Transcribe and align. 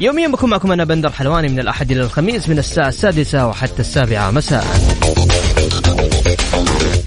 يوميا 0.00 0.28
بكون 0.28 0.50
معكم 0.50 0.72
أنا 0.72 0.84
بندر 0.84 1.10
حلواني 1.10 1.48
من 1.48 1.60
الأحد 1.60 1.90
إلى 1.90 2.00
الخميس 2.00 2.48
من 2.48 2.58
الساعة 2.58 2.88
السادسة 2.88 3.46
وحتى 3.46 3.80
السابعة 3.80 4.30
مساء. 4.30 4.64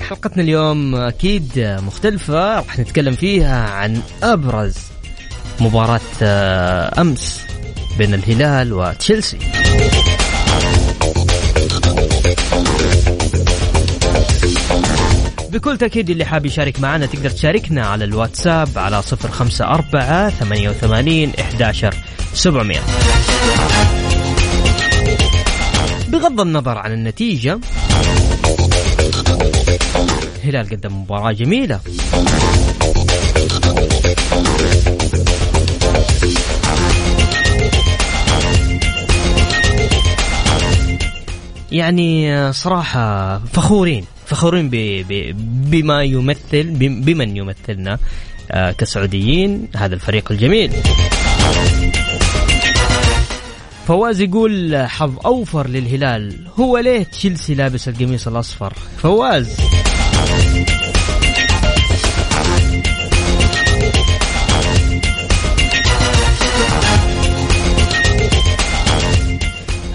حلقتنا 0.10 0.44
اليوم 0.44 0.96
أكيد 0.96 1.78
مختلفة 1.88 2.56
راح 2.56 2.80
نتكلم 2.80 3.14
فيها 3.14 3.70
عن 3.70 4.02
أبرز 4.24 4.76
مباراة 5.60 6.00
آه، 6.22 7.02
أمس 7.02 7.42
بين 7.98 8.14
الهلال 8.14 8.74
وتشيلسي. 8.74 9.38
بكل 15.52 15.78
تأكيد 15.78 16.10
اللي 16.10 16.26
حاب 16.26 16.46
يشارك 16.46 16.80
معنا 16.80 17.06
تقدر 17.06 17.30
تشاركنا 17.30 17.86
على 17.88 18.06
الواتساب 18.06 18.70
على 18.76 19.02
صفر 19.02 19.32
خمسة 19.32 19.66
أربعة 19.66 20.34
ثمانية 22.36 22.80
وثمانين 22.80 22.82
إحداشر 22.82 24.12
سبعمية. 24.84 25.32
بغض 26.08 26.42
النظر 26.42 26.78
عن 26.78 26.92
النتيجة 26.92 27.60
الهلال 30.44 30.70
قدم 30.70 31.02
مباراة 31.02 31.32
جميلة. 31.32 31.80
يعني 41.72 42.54
صراحة 42.54 43.40
فخورين 43.40 44.06
فخورين 44.26 44.70
بما 45.72 46.04
يمثل 46.04 46.64
بمن 46.80 47.38
يمثلنا 47.38 47.98
آه، 48.52 48.72
كسعوديين 48.72 49.68
هذا 49.76 49.96
الفريق 49.96 50.32
الجميل. 50.32 50.72
فواز 53.88 54.22
يقول 54.22 54.86
حظ 54.88 55.14
أوفر 55.26 55.68
للهلال. 55.68 56.48
هو 56.60 56.78
ليه 56.78 57.04
تشيلسي 57.04 57.56
لابس 57.56 57.88
القميص 57.88 58.28
الأصفر؟ 58.28 58.74
فواز. 58.98 59.58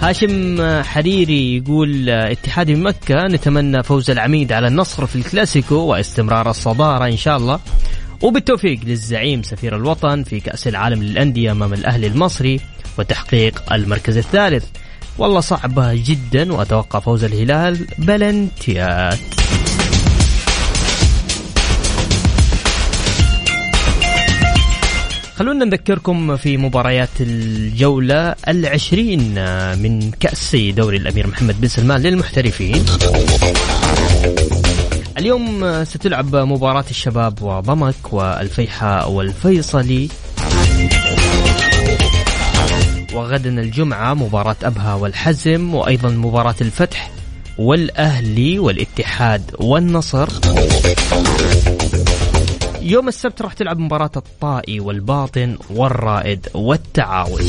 هاشم 0.01 0.61
حريري 0.83 1.57
يقول 1.57 2.09
اتحادي 2.09 2.75
من 2.75 2.83
مكة 2.83 3.27
نتمنى 3.27 3.83
فوز 3.83 4.09
العميد 4.09 4.51
على 4.51 4.67
النصر 4.67 5.05
في 5.05 5.15
الكلاسيكو 5.15 5.75
واستمرار 5.75 6.49
الصدارة 6.49 7.05
إن 7.05 7.17
شاء 7.17 7.37
الله. 7.37 7.59
وبالتوفيق 8.21 8.79
للزعيم 8.83 9.43
سفير 9.43 9.75
الوطن 9.75 10.23
في 10.23 10.39
كأس 10.39 10.67
العالم 10.67 11.03
للأندية 11.03 11.51
أمام 11.51 11.73
الأهلي 11.73 12.07
المصري. 12.07 12.59
وتحقيق 12.99 13.73
المركز 13.73 14.17
الثالث. 14.17 14.65
والله 15.17 15.39
صعبة 15.39 15.93
جدا 15.93 16.53
وأتوقع 16.53 16.99
فوز 16.99 17.23
الهلال 17.23 17.87
بلنتيات. 17.97 19.19
خلونا 25.35 25.65
نذكركم 25.65 26.37
في 26.37 26.57
مباريات 26.57 27.09
الجولة 27.19 28.35
العشرين 28.47 29.21
من 29.79 30.11
كأس 30.11 30.55
دوري 30.55 30.97
الأمير 30.97 31.27
محمد 31.27 31.61
بن 31.61 31.67
سلمان 31.67 32.01
للمحترفين. 32.01 32.85
اليوم 35.17 35.83
ستلعب 35.83 36.35
مباراة 36.35 36.85
الشباب 36.89 37.41
وضمك 37.41 38.13
والفيحاء 38.13 39.11
والفيصلي. 39.11 40.09
وغدا 43.17 43.49
الجمعة 43.49 44.13
مباراة 44.13 44.55
أبها 44.63 44.93
والحزم 44.93 45.75
وأيضا 45.75 46.09
مباراة 46.09 46.55
الفتح 46.61 47.11
والأهلي 47.57 48.59
والاتحاد 48.59 49.51
والنصر. 49.59 50.27
يوم 52.81 53.07
السبت 53.07 53.41
راح 53.41 53.53
تلعب 53.53 53.79
مباراة 53.79 54.11
الطائي 54.15 54.79
والباطن 54.79 55.57
والرائد 55.69 56.47
والتعاون. 56.53 57.41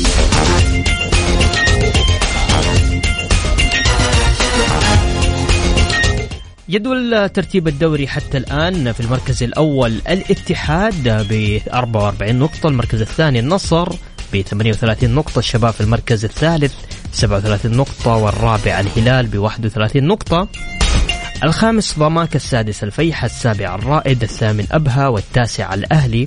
جدول 6.69 7.29
ترتيب 7.29 7.67
الدوري 7.67 8.07
حتى 8.07 8.37
الآن 8.37 8.91
في 8.91 8.99
المركز 8.99 9.43
الأول 9.43 10.01
الاتحاد 10.09 11.27
ب 11.29 11.59
44 11.73 12.35
نقطة 12.35 12.69
المركز 12.69 13.01
الثاني 13.01 13.39
النصر 13.39 13.95
ب 14.33 14.41
38 14.41 15.09
نقطة 15.09 15.39
الشباب 15.39 15.73
في 15.73 15.81
المركز 15.81 16.25
الثالث 16.25 16.73
37 17.11 17.77
نقطة 17.77 18.15
والرابع 18.15 18.79
الهلال 18.79 19.27
ب 19.27 19.37
31 19.37 20.03
نقطة. 20.03 20.47
الخامس 21.43 21.99
ضماك 21.99 22.35
السادس 22.35 22.83
الفيحة 22.83 23.25
السابع 23.25 23.75
الرائد 23.75 24.23
الثامن 24.23 24.67
أبها 24.71 25.07
والتاسع 25.07 25.73
الأهلي 25.73 26.25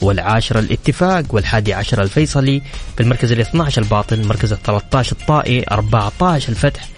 والعاشر 0.00 0.58
الاتفاق 0.58 1.24
والحادي 1.30 1.74
عشر 1.74 2.02
الفيصلي. 2.02 2.62
في 2.96 3.02
المركز 3.02 3.32
ال 3.32 3.40
12 3.40 3.82
الباطن 3.82 4.20
المركز 4.20 4.52
ال 4.52 4.62
13 4.62 5.16
الطائي 5.20 5.64
14 5.70 6.48
الفتح 6.48 6.88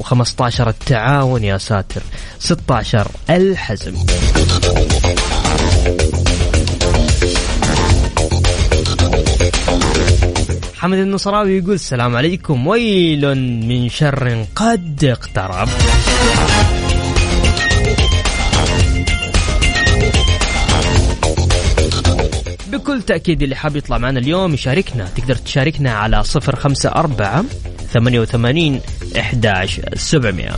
و15 0.00 0.60
التعاون 0.60 1.44
يا 1.44 1.58
ساتر 1.58 2.02
16 2.38 3.08
الحزم. 3.30 3.94
حمد 10.82 10.98
النصراوي 10.98 11.58
يقول 11.58 11.74
السلام 11.74 12.16
عليكم. 12.16 12.66
ويل 12.66 13.34
من 13.68 13.88
شر 13.88 14.46
قد 14.56 15.04
اقترب. 15.04 15.68
بكل 22.72 23.02
تأكيد 23.02 23.42
اللي 23.42 23.56
حاب 23.56 23.76
يطلع 23.76 23.98
معنا 23.98 24.18
اليوم 24.18 24.54
يشاركنا. 24.54 25.08
تقدر 25.16 25.34
تشاركنا 25.34 25.92
على 25.92 26.24
صفر 26.24 26.56
خمسة 26.56 26.88
أربعة 26.90 27.44
ثمانية 27.92 28.20
وثمانين 28.20 28.80
إحداش 29.18 29.80
سبعمية. 29.94 30.52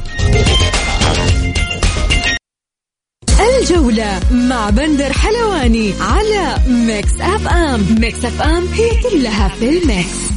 الجولة 3.45 4.21
مع 4.31 4.71
بندر 4.71 5.13
حلواني 5.13 5.93
على 6.01 6.57
ميكس 6.69 7.13
أف 7.21 7.49
أم. 7.49 7.87
ميكس 8.01 8.25
أف 8.25 8.43
أم 8.43 8.67
هي 8.73 8.91
كلها 9.11 9.49
في 9.49 9.69
ال 9.69 9.82
mix. 9.82 10.35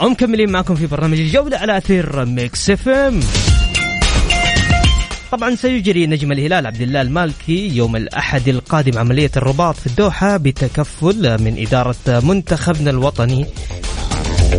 ومكملين 0.00 0.50
معكم 0.52 0.74
في 0.74 0.86
برنامج 0.86 1.20
الجولة 1.20 1.56
على 1.56 1.76
أثير 1.76 2.24
ميكس 2.24 2.70
أف 2.70 2.88
أم. 2.88 3.20
طبعا 5.32 5.54
سيجري 5.54 6.06
نجم 6.06 6.32
الهلال 6.32 6.66
عبد 6.66 6.80
الله 6.80 7.00
المالكي 7.00 7.76
يوم 7.76 7.96
الأحد 7.96 8.48
القادم 8.48 8.98
عملية 8.98 9.30
الرباط 9.36 9.76
في 9.76 9.86
الدوحة 9.86 10.36
بتكفل 10.36 11.42
من 11.42 11.58
إدارة 11.66 11.96
منتخبنا 12.06 12.90
الوطني 12.90 13.46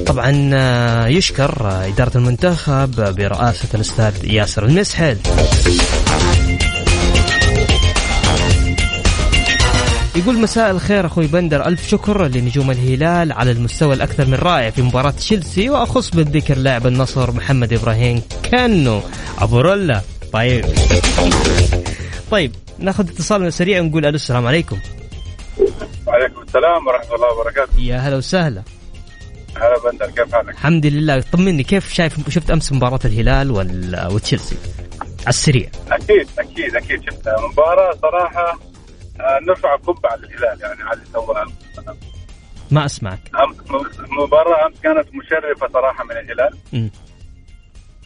طبعا 0.06 0.50
آه، 0.54 1.08
يشكر 1.08 1.68
آه، 1.68 1.88
إدارة 1.88 2.18
المنتخب 2.18 3.16
برئاسة 3.16 3.68
الأستاذ 3.74 4.26
ياسر 4.26 4.66
المسحل 4.66 5.18
يقول 10.16 10.40
مساء 10.40 10.72
الخير 10.72 11.06
أخوي 11.06 11.28
بندر 11.28 11.66
ألف 11.66 11.88
شكر 11.88 12.28
لنجوم 12.28 12.72
الهلال 12.72 13.32
على 13.32 13.52
المستوى 13.52 13.94
الأكثر 13.94 14.26
من 14.26 14.34
رائع 14.34 14.70
في 14.70 14.82
مباراة 14.82 15.12
تشيلسي 15.12 15.70
وأخص 15.70 16.10
بالذكر 16.10 16.58
لاعب 16.58 16.88
النصر 16.88 17.32
محمد 17.32 17.74
إبراهيم 17.74 18.22
كانو. 18.52 19.02
أبو 19.40 19.62
رولا 19.62 20.02
طيب. 20.34 20.66
طيب 22.32 22.52
ناخذ 22.80 23.10
اتصال 23.10 23.54
سريع 23.54 23.82
ونقول 23.82 24.06
ألو 24.06 24.16
السلام 24.16 24.48
عليكم. 24.48 24.80
وعليكم 26.08 26.42
السلام 26.42 26.88
ورحمة 26.88 27.16
الله 27.16 27.34
وبركاته. 27.34 27.80
يا 27.80 27.98
هلا 27.98 28.18
وسهلا. 28.18 28.62
هلا 29.57 29.92
بندر 29.92 30.06
كيف 30.12 30.36
حالك؟ 30.36 30.50
الحمد 30.50 30.86
لله. 30.86 31.21
طمني 31.33 31.63
كيف 31.63 31.94
شايف 31.94 32.30
شفت 32.30 32.51
أمس 32.51 32.71
مباراة 32.71 33.00
الهلال 33.06 33.51
وتشيلسي؟ 34.13 34.57
على 35.01 35.27
السريع. 35.30 35.69
أكيد 35.92 36.27
أكيد 36.39 36.75
أكيد 36.75 37.04
شفتها 37.12 37.36
مباراة 37.51 37.92
صراحة 38.01 38.59
آه، 39.19 39.39
نرفع 39.48 39.75
القبعه 39.75 40.15
للهلال 40.15 40.62
يعني 40.62 40.83
على 40.83 40.94
اللي 40.94 41.06
سواه. 41.13 41.45
ما 42.71 42.86
أسمعك. 42.86 43.19
امس 43.36 43.56
مباراة 44.09 44.68
أمس 44.68 44.80
كانت 44.83 45.07
مشرفة 45.15 45.68
صراحة 45.74 46.03
من 46.03 46.12
الهلال. 46.12 46.57
مم. 46.74 46.89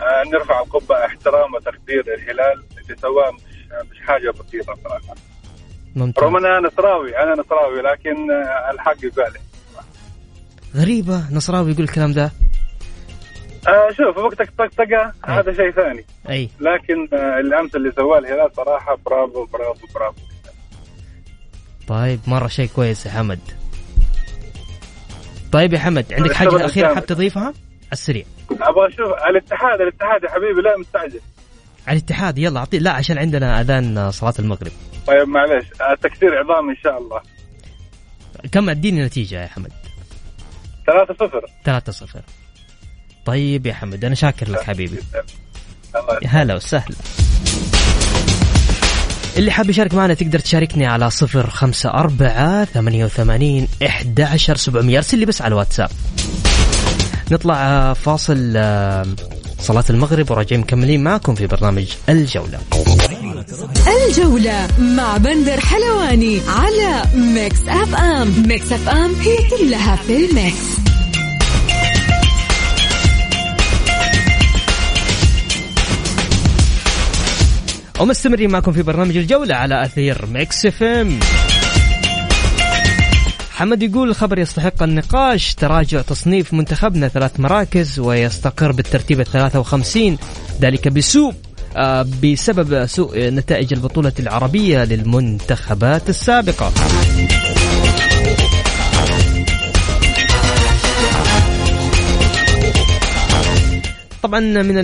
آه، 0.01 0.23
نرفع 0.33 0.61
القبعه 0.61 1.05
احترام 1.05 1.53
وتقدير 1.53 2.03
للهلال 2.07 2.63
اللي 2.81 2.95
سواه 3.01 3.31
مش 3.31 3.41
مش 3.91 3.99
حاجة 4.07 4.31
بسيطة 4.31 4.75
صراحة. 4.83 5.15
ممتاز. 5.95 6.23
رغم 6.23 6.37
إن 6.37 6.45
أنا 6.45 6.67
نصراوي 6.67 7.17
أنا 7.17 7.33
نصراوي 7.41 7.81
لكن 7.81 8.31
آه، 8.31 8.71
الحق 8.73 9.05
يقال 9.05 9.33
غريبة 10.75 11.23
نصراوي 11.31 11.71
يقول 11.71 11.83
الكلام 11.83 12.13
ده. 12.13 12.31
آه 13.67 13.89
شوف 13.97 14.17
وقتك 14.17 14.49
طقطقه 14.57 15.13
هذا 15.25 15.53
شيء 15.53 15.71
ثاني. 15.71 16.05
أي. 16.29 16.49
لكن 16.59 17.17
آه، 17.17 17.39
الأمس 17.39 17.75
اللي 17.75 17.91
سواه 17.91 18.19
الهلال 18.19 18.51
صراحة 18.55 18.97
برافو 19.05 19.45
برافو 19.45 19.87
برافو. 19.95 20.21
طيب 21.87 22.19
مرة 22.27 22.47
شيء 22.47 22.69
كويس 22.75 23.05
يا 23.05 23.11
حمد. 23.11 23.39
طيب 25.51 25.73
يا 25.73 25.79
حمد 25.79 26.13
عندك 26.13 26.31
أخيرة 26.31 26.65
الكامل. 26.65 26.95
حاب 26.95 27.05
تضيفها؟ 27.05 27.43
على 27.43 27.53
السريع. 27.91 28.25
أبغى 28.51 28.87
أشوف 28.87 29.13
الاتحاد 29.29 29.81
الاتحاد 29.81 30.23
يا 30.23 30.29
حبيبي 30.29 30.61
لا 30.61 30.77
مستعجل. 30.77 31.19
على 31.87 31.97
الاتحاد 31.97 32.37
يلا 32.37 32.59
أعطي 32.59 32.79
لا 32.79 32.91
عشان 32.91 33.17
عندنا 33.17 33.61
أذان 33.61 34.11
صلاة 34.11 34.33
المغرب. 34.39 34.71
طيب 35.07 35.27
معلش 35.27 35.65
آه، 35.81 35.95
تكسير 36.01 36.29
عظام 36.39 36.69
إن 36.69 36.75
شاء 36.83 36.97
الله. 36.97 37.21
كم 38.51 38.69
اديني 38.69 39.05
نتيجة 39.05 39.41
يا 39.41 39.47
حمد. 39.47 39.71
3 40.91 41.13
0 41.27 41.41
3 41.65 41.91
0 41.91 42.21
طيب 43.25 43.65
يا 43.65 43.73
حمد 43.73 44.05
أنا 44.05 44.15
شاكر 44.15 44.49
لك 44.49 44.61
حبيبي. 44.63 44.99
هلا 46.27 46.55
وسهلا. 46.55 46.95
اللي 49.37 49.51
حاب 49.51 49.69
يشارك 49.69 49.93
معنا 49.93 50.13
تقدر 50.13 50.39
تشاركني 50.39 50.85
على 50.85 51.09
صفر 51.09 51.49
خمسة 51.49 51.89
أربعة 51.89 52.65
ثمانية 52.65 53.05
وثمانين 53.05 53.67
إحدى 53.85 54.23
عشر 54.23 54.55
سبعمية. 54.55 54.97
أرسل 54.97 55.19
لي 55.19 55.25
بس 55.25 55.41
على 55.41 55.51
الواتساب. 55.51 55.89
نطلع 57.31 57.55
آه، 57.55 57.93
فاصل 57.93 58.53
آه، 58.55 59.05
صلاة 59.59 59.83
المغرب 59.89 60.31
وراجعين 60.31 60.61
مكملين 60.61 61.03
معكم 61.03 61.35
في 61.35 61.47
برنامج 61.47 61.93
الجولة. 62.09 62.59
الجولة 64.07 64.67
مع 64.79 65.17
بندر 65.17 65.59
حلواني 65.59 66.41
على 66.47 67.03
ميكس 67.15 67.59
أف 67.67 67.95
أم. 67.95 68.43
ميكس 68.47 68.71
أف 68.71 68.89
أم 68.89 69.13
هي 69.15 69.37
كلها 69.49 69.95
في 69.95 70.25
ال 70.25 70.36
mix. 70.36 70.81
ومستمرين 77.99 78.51
معكم 78.51 78.71
في 78.71 78.83
برنامج 78.83 79.17
الجولة 79.17 79.55
على 79.55 79.85
أثير 79.85 80.25
ميكس 80.25 80.65
أف 80.65 80.83
أم. 80.83 81.19
حمد 83.51 83.83
يقول 83.83 84.09
الخبر 84.09 84.39
يستحق 84.39 84.83
النقاش 84.83 85.53
تراجع 85.55 86.01
تصنيف 86.01 86.53
منتخبنا 86.53 87.07
ثلاث 87.07 87.39
مراكز 87.39 87.99
ويستقر 87.99 88.71
بالترتيب 88.71 89.19
ال 89.19 89.25
53 89.25 90.17
ذلك 90.61 90.87
بسوء. 90.87 91.33
بسبب 92.23 92.85
سوء 92.85 93.29
نتائج 93.29 93.73
البطولة 93.73 94.13
العربية 94.19 94.83
للمنتخبات 94.83 96.09
السابقة 96.09 96.71
طبعا 104.23 104.39
من 104.39 104.75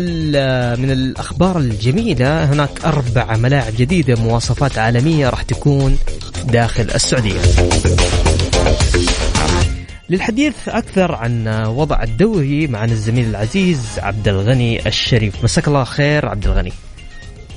من 0.81 0.91
الأخبار 0.91 1.57
الجميلة 1.57 2.45
هناك 2.45 2.85
أربع 2.85 3.35
ملاعب 3.37 3.73
جديدة 3.77 4.15
مواصفات 4.15 4.77
عالمية 4.77 5.29
راح 5.29 5.41
تكون 5.41 5.97
داخل 6.45 6.83
السعودية. 6.95 7.41
للحديث 10.09 10.69
أكثر 10.69 11.15
عن 11.15 11.47
وضع 11.67 12.03
الدوري 12.03 12.67
معنا 12.67 12.91
الزميل 12.91 13.29
العزيز 13.29 13.99
عبد 13.99 14.27
الغني 14.27 14.87
الشريف، 14.87 15.43
مساك 15.43 15.67
الله 15.67 15.83
خير 15.83 16.25
عبد 16.25 16.45
الغني. 16.45 16.71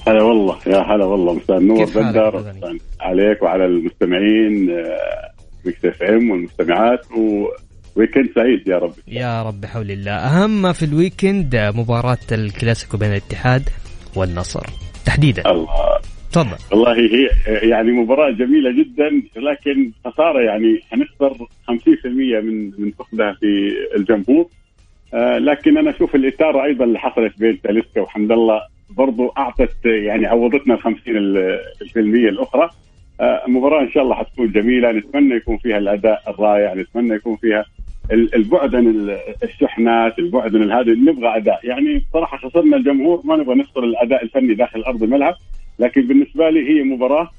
هلا 0.08 0.22
والله 0.22 0.56
يا 0.66 0.78
هلا 0.78 1.04
والله 1.04 1.34
مساء 1.34 1.58
النور 1.58 1.84
غني؟ 1.84 2.78
عليك 3.00 3.42
وعلى 3.42 3.64
المستمعين 3.64 4.70
آه، 4.70 5.30
ميكس 5.64 5.84
إف 5.84 6.02
إم 6.02 6.30
والمستمعات 6.30 7.00
و... 7.12 7.46
و 7.96 8.00
weekend 8.00 8.28
سعيد 8.34 8.68
يا 8.68 8.78
رب 8.78 8.92
يا 9.08 9.42
رب 9.42 9.60
بحول 9.60 9.90
الله، 9.90 10.12
أهم 10.12 10.62
ما 10.62 10.72
في 10.72 10.84
ال 10.84 10.93
weekend 10.93 11.56
مباراة 11.74 12.18
الكلاسيكو 12.32 12.96
بين 12.96 13.10
الاتحاد 13.10 13.68
والنصر 14.16 14.66
تحديدا. 15.04 15.50
الله 15.50 15.99
تفضل. 16.32 16.56
والله 16.72 16.92
هي 17.00 17.28
يعني 17.68 17.92
مباراة 17.92 18.30
جميلة 18.30 18.70
جدا 18.72 19.22
لكن 19.36 19.90
خسارة 20.04 20.40
يعني 20.40 20.80
حنخسر 20.90 21.34
50% 21.70 22.06
من 22.42 22.70
من 22.78 22.90
فقدها 22.98 23.32
في 23.32 23.72
الجمهور. 23.96 24.46
آه 25.14 25.38
لكن 25.38 25.78
أنا 25.78 25.90
أشوف 25.90 26.14
الاثاره 26.14 26.64
أيضا 26.64 26.84
اللي 26.84 26.98
حصلت 26.98 27.38
بين 27.38 27.60
تاليسكا 27.60 28.00
وحمد 28.00 28.32
الله 28.32 28.60
برضو 28.96 29.28
أعطت 29.38 29.84
يعني 29.84 30.26
عوضتنا 30.26 30.74
ال 30.74 30.80
50% 30.80 31.96
الأخرى. 31.96 32.70
آه 33.20 33.42
مباراة 33.48 33.82
إن 33.82 33.90
شاء 33.90 34.02
الله 34.02 34.14
حتكون 34.14 34.52
جميلة. 34.52 34.92
نتمنى 34.92 35.34
يكون 35.34 35.56
فيها 35.56 35.78
الأداء 35.78 36.22
الرائع 36.28 36.74
نتمنى 36.74 37.14
يكون 37.14 37.36
فيها 37.36 37.64
ال- 38.12 38.34
البعد 38.34 38.74
عن 38.74 38.86
ال- 38.86 39.18
الشحنات 39.42 40.18
البعد 40.18 40.56
عن 40.56 40.72
هذا 40.72 40.92
نبغى 40.92 41.36
أداء. 41.36 41.60
يعني 41.64 41.98
بصراحة 42.10 42.36
خسرنا 42.48 42.76
الجمهور 42.76 43.20
ما 43.24 43.36
نبغى 43.36 43.54
نخسر 43.54 43.84
الأداء 43.84 44.24
الفني 44.24 44.54
داخل 44.54 44.82
أرض 44.82 45.02
الملعب. 45.02 45.34
لكن 45.80 46.02
بالنسبة 46.06 46.50
لي 46.50 46.68
هي 46.70 46.82
مباراة 46.82 47.30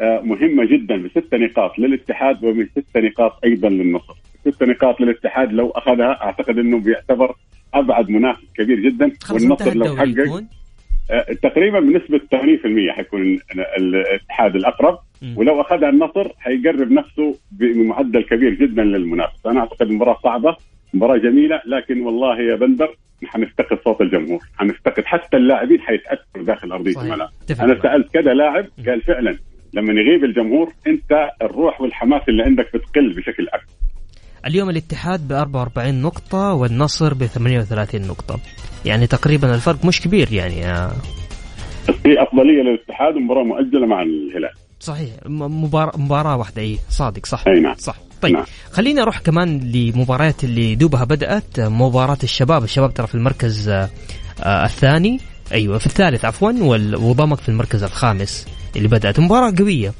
آه، 0.00 0.20
مهمة 0.20 0.64
جدا 0.64 0.96
بست 1.02 1.34
نقاط 1.34 1.78
للاتحاد 1.78 2.44
ومن 2.44 2.66
ست 2.66 2.96
نقاط 2.96 3.32
أيضا 3.44 3.68
للنصر. 3.68 4.14
ست 4.48 4.62
نقاط 4.62 5.00
للاتحاد 5.00 5.52
لو 5.52 5.70
أخذها 5.70 6.18
أعتقد 6.22 6.58
إنه 6.58 6.78
بيعتبر 6.80 7.34
أبعد 7.74 8.10
منافس 8.10 8.44
كبير 8.56 8.80
جدا 8.80 9.12
والنصر 9.30 9.74
لو 9.74 9.96
حقق 9.96 10.44
آه، 11.10 11.32
تقريبا 11.42 11.80
بنسبة 11.80 12.18
80% 12.18 12.92
حيكون 12.92 13.38
الاتحاد 13.78 14.56
الأقرب 14.56 14.98
مم. 15.22 15.34
ولو 15.38 15.60
أخذها 15.60 15.88
النصر 15.88 16.28
حيقرب 16.38 16.90
نفسه 16.92 17.34
بمعدل 17.52 18.22
كبير 18.22 18.54
جدا 18.54 18.82
للمنافسة 18.84 19.50
أنا 19.50 19.60
أعتقد 19.60 19.90
مباراة 19.90 20.18
صعبة 20.22 20.56
مباراة 20.94 21.16
جميلة 21.16 21.62
لكن 21.66 22.00
والله 22.00 22.40
يا 22.40 22.54
بندر 22.54 22.96
حنفتقد 23.24 23.78
صوت 23.84 24.00
الجمهور 24.00 24.40
حنفتقد 24.56 25.04
حتى 25.04 25.36
اللاعبين 25.36 25.80
حيتأثروا 25.80 26.44
داخل 26.44 26.68
صحيح. 26.94 27.02
الملعب. 27.02 27.28
معك. 27.50 27.82
سألت 27.82 28.12
كذا 28.12 28.34
لاعب 28.34 28.66
قال 28.86 29.02
فعلا 29.02 29.38
لما 29.74 29.92
يغيب 29.92 30.24
الجمهور 30.24 30.72
أنت 30.86 31.28
الروح 31.42 31.80
والحماس 31.80 32.22
اللي 32.28 32.42
عندك 32.42 32.66
بتقل 32.74 33.12
بشكل 33.12 33.48
أكبر. 33.48 33.72
اليوم 34.46 34.70
الاتحاد 34.70 35.28
ب 35.28 35.32
44 35.32 36.02
نقطة 36.02 36.54
والنصر 36.54 37.14
ب 37.14 37.26
38 37.26 38.06
نقطة. 38.08 38.40
يعني 38.84 39.06
تقريبا 39.06 39.54
الفرق 39.54 39.84
مش 39.84 40.00
كبير 40.00 40.32
يعني 40.32 40.66
آه، 40.66 40.92
في 42.02 42.22
أفضلية 42.22 42.62
للاتحاد 42.62 43.16
ومباراة 43.16 43.44
مؤجلة 43.44 43.86
مع 43.86 44.02
الهلال. 44.02 44.50
صحيح. 44.80 45.10
مباراة 45.26 45.98
مباراة 45.98 46.36
واحدة. 46.36 46.62
إي 46.62 46.78
صادق 46.88 47.26
صح. 47.26 47.44
أي 47.48 47.60
نعم. 47.60 47.74
صح. 47.74 47.96
طيب 48.22 48.34
نعم. 48.34 48.44
خلينا 48.72 49.00
نروح 49.02 49.18
كمان 49.18 49.72
لمباريات 49.72 50.44
اللي 50.44 50.74
دوبها 50.74 51.04
بدأت. 51.04 51.60
مباراة 51.60 52.18
الشباب. 52.22 52.64
الشباب 52.64 52.94
ترى 52.94 53.06
في 53.06 53.14
المركز 53.14 53.68
آه، 53.68 53.88
آه، 54.42 54.64
الثاني. 54.64 55.20
أيوه 55.52 55.78
في 55.78 55.86
الثالث 55.86 56.24
عفوا 56.24 56.52
وضمك 56.96 57.38
في 57.38 57.48
المركز 57.48 57.82
الخامس 57.82 58.46
اللي 58.76 58.88
بدأت. 58.88 59.20
مباراة 59.20 59.52
قوية. 59.58 59.92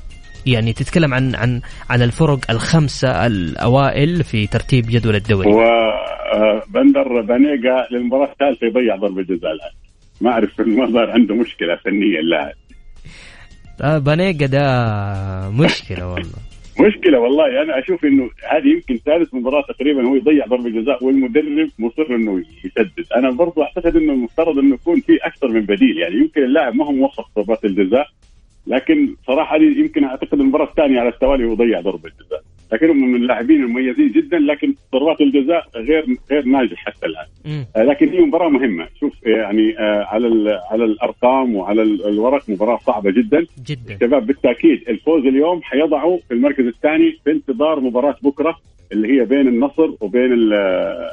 يعني 0.47 0.73
تتكلم 0.73 1.15
عن 1.15 1.35
عن 1.35 1.61
عن 1.91 2.03
الفرق 2.03 2.51
الخمسة 2.51 3.27
الأوائل 3.27 4.25
في 4.25 4.47
ترتيب 4.47 4.87
جدول 4.87 5.15
الدوري. 5.17 5.49
وبندر 5.49 7.21
بانيجا 7.21 7.87
للمباراة 7.91 8.33
الثالثة 8.33 8.67
يضيع 8.67 8.97
ضربة 8.97 9.23
جزاء 9.23 9.53
الآن. 9.53 9.71
ما 10.21 10.31
أعرف 10.31 10.61
ما 10.61 10.87
ظهر 10.87 11.11
عنده 11.11 11.35
مشكلة 11.35 11.77
فنية 11.77 12.19
اللاعب 12.21 12.47
آه، 12.49 12.66
بانيجا 13.81 14.47
ده 14.47 15.51
مشكلة 15.51 16.09
والله. 16.13 16.39
مشكلة 16.87 17.19
والله. 17.21 17.63
أنا 17.63 17.79
أشوف 17.79 18.05
إنه 18.05 18.31
هذه 18.51 18.69
يمكن 18.69 18.97
ثالث 18.97 19.35
مباراة 19.35 19.63
تقريبا 19.69 20.09
هو 20.09 20.15
يضيع 20.17 20.47
ضربة 20.47 20.71
جزاء 20.71 21.05
والمدرب 21.05 21.71
مصر 21.79 22.07
إنه 22.15 22.43
يسدد. 22.65 23.07
أنا 23.17 23.31
برضو 23.31 23.63
أعتقد 23.63 23.97
إنه 23.97 24.13
المفترض 24.13 24.59
إنه 24.59 24.75
يكون 24.75 25.01
في 25.01 25.17
أكثر 25.23 25.49
من 25.49 25.61
بديل. 25.61 25.99
يعني 25.99 26.15
يمكن 26.15 26.43
اللاعب 26.43 26.75
ما 26.75 26.85
هو 26.85 26.93
موفق 26.93 27.31
ضربات 27.37 27.65
الجزاء. 27.65 28.09
لكن 28.67 29.15
صراحة 29.27 29.57
لي 29.57 29.81
يمكن 29.81 30.05
أعتقد 30.05 30.41
المباراة 30.41 30.65
الثانية 30.65 31.01
على 31.01 31.09
التوالي 31.09 31.45
وضيع 31.45 31.81
ضربة 31.81 32.11
جزاء 32.27 32.43
لكن 32.73 32.91
هم 32.91 33.09
من 33.13 33.23
اللاعبين 33.23 33.63
المميزين 33.65 34.13
جدا 34.13 34.39
لكن 34.39 34.75
ضربات 34.93 35.21
الجزاء 35.21 35.69
غير 35.77 36.07
غير 36.31 36.45
ناجح 36.45 36.77
حتى 36.87 37.07
الآن. 37.07 37.27
آه، 37.77 37.83
لكن 37.83 38.09
هي 38.09 38.21
مباراة 38.21 38.49
مهمة. 38.49 38.89
شوف 39.01 39.13
يعني 39.27 39.79
آه، 39.79 40.05
على 40.05 40.61
على 40.71 40.85
الأرقام 40.85 41.55
وعلى 41.57 41.83
ال- 41.83 42.07
الورق 42.09 42.51
مباراة 42.51 42.79
صعبة 42.87 43.11
جدا. 43.11 43.47
جدا. 43.67 43.95
الشباب 43.95 44.27
بالتأكيد 44.27 44.83
الفوز 44.89 45.27
اليوم 45.27 45.63
حيضعوا 45.63 46.19
في 46.29 46.35
المركز 46.35 46.67
الثاني 46.67 47.19
في 47.25 47.31
انتظار 47.31 47.81
مباراة 47.81 48.17
بكرة 48.23 48.57
اللي 48.93 49.21
هي 49.21 49.25
بين 49.25 49.49
النصر 49.49 49.91
وبين 50.01 50.33
ال- 50.33 50.53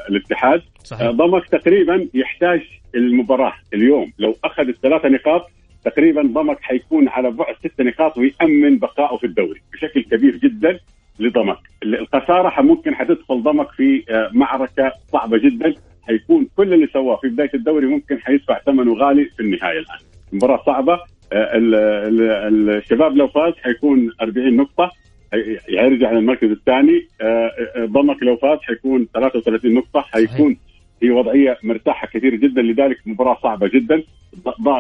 الاتحاد. 0.10 0.60
آه، 0.60 0.84
صحيح 0.84 1.12
ضمك 1.12 1.46
تقريبا 1.48 2.08
يحتاج 2.14 2.62
المباراة 2.96 3.54
اليوم. 3.74 4.12
لو 4.20 4.36
أخذ 4.44 4.68
الثلاثة 4.68 5.10
نقاط 5.10 5.50
تقريبا 5.86 6.22
ضمك 6.22 6.58
حيكون 6.62 7.08
على 7.08 7.32
بعد 7.32 7.56
ست 7.56 7.82
نقاط 7.82 8.18
ويأمن 8.18 8.78
بقائه 8.80 9.18
في 9.18 9.24
الدوري 9.26 9.62
بشكل 9.74 10.02
كبير 10.04 10.36
جدا 10.36 10.80
لضمك. 11.20 11.58
الخسارة 11.84 12.50
ح- 12.50 12.62
ممكن 12.62 12.96
حتدخل 12.96 13.44
ضمك 13.44 13.72
في 13.72 14.04
آه، 14.10 14.30
معركة 14.34 14.92
صعبة 15.12 15.38
جدا. 15.38 15.74
حيكون 16.08 16.48
كل 16.58 16.74
اللي 16.74 16.88
سواه 16.94 17.16
في 17.16 17.28
بداية 17.28 17.50
الدوري 17.54 17.86
ممكن 17.88 18.20
حيدفع 18.20 18.60
ثمنه 18.66 18.94
غالي 18.94 19.26
في 19.26 19.40
النهاية 19.40 19.80
الآن. 19.80 19.98
مباراة 20.34 20.64
صعبة. 20.66 20.94
آه، 21.34 21.58
ال- 21.58 21.76
ال- 21.76 22.70
الشباب 22.78 23.18
لو 23.18 23.28
فاز 23.28 23.54
حيكون 23.64 24.12
40 24.22 24.56
نقطة. 24.56 24.92
حي- 25.32 25.60
حيرجع 25.80 26.12
للمركز 26.12 26.50
الثاني. 26.52 27.08
آه، 27.22 27.52
ضمك 27.80 28.24
لو 28.24 28.36
فاز 28.38 28.60
حيكون 28.62 29.08
33 29.14 29.74
نقطة. 29.74 30.02
حيكون 30.02 30.58
في 31.00 31.12
وضعية 31.12 31.58
مرتاحة 31.64 32.08
كثير 32.08 32.36
جدا 32.36 32.62
لذلك 32.62 33.00
مباراة 33.06 33.38
صعبة 33.44 33.68
جدا. 33.68 34.04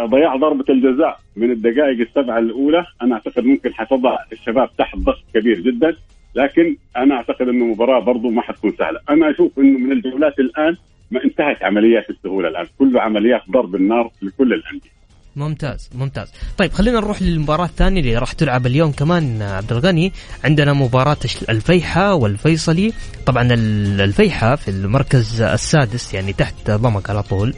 ضياع 0.05 0.35
ضربة 0.35 0.65
الجزاء 0.69 1.19
من 1.35 1.51
الدقائق 1.51 1.99
السبعة 1.99 2.39
الأولى 2.39 2.85
أنا 3.01 3.15
أعتقد 3.15 3.45
ممكن 3.45 3.73
حتضع 3.73 4.17
الشباب 4.31 4.69
تحت 4.77 4.97
ضغط 4.97 5.23
كبير 5.33 5.59
جدا. 5.59 5.95
لكن 6.35 6.75
أنا 6.97 7.15
أعتقد 7.15 7.47
إنه 7.47 7.65
مباراة 7.65 7.99
برضو 7.99 8.29
ما 8.29 8.41
حتكون 8.41 8.71
سهلة. 8.71 8.99
أنا 9.09 9.29
أشوف 9.29 9.59
إنه 9.59 9.79
من 9.79 9.91
الجولات 9.91 10.39
الآن 10.39 10.77
ما 11.11 11.23
انتهت 11.23 11.63
عمليات 11.63 12.09
السهولة 12.09 12.47
الآن. 12.47 12.65
كله 12.79 13.01
عمليات 13.01 13.41
ضرب 13.51 13.75
النار 13.75 14.11
لكل 14.21 14.53
الأندية. 14.53 14.89
ممتاز 15.35 15.89
ممتاز. 15.95 16.27
طيب 16.57 16.73
خلينا 16.73 16.99
نروح 16.99 17.21
للمباراة 17.21 17.65
الثانية 17.65 17.99
اللي 18.01 18.17
راح 18.17 18.31
تلعب 18.31 18.65
اليوم 18.67 18.91
كمان 18.91 19.41
عبد 19.41 19.71
الغني. 19.71 20.11
عندنا 20.43 20.73
مباراة 20.73 21.17
الفيحة 21.49 22.13
والفيصلي. 22.13 22.93
طبعا 23.25 23.43
ال- 23.53 24.01
الفيحة 24.01 24.55
في 24.55 24.67
المركز 24.71 25.41
السادس 25.41 26.13
يعني 26.13 26.33
تحت 26.33 26.71
ضمك 26.71 27.09
على 27.09 27.23
طول. 27.23 27.53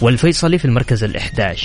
والفيصلي 0.00 0.58
في 0.58 0.64
المركز 0.64 1.04
ال11 1.04 1.58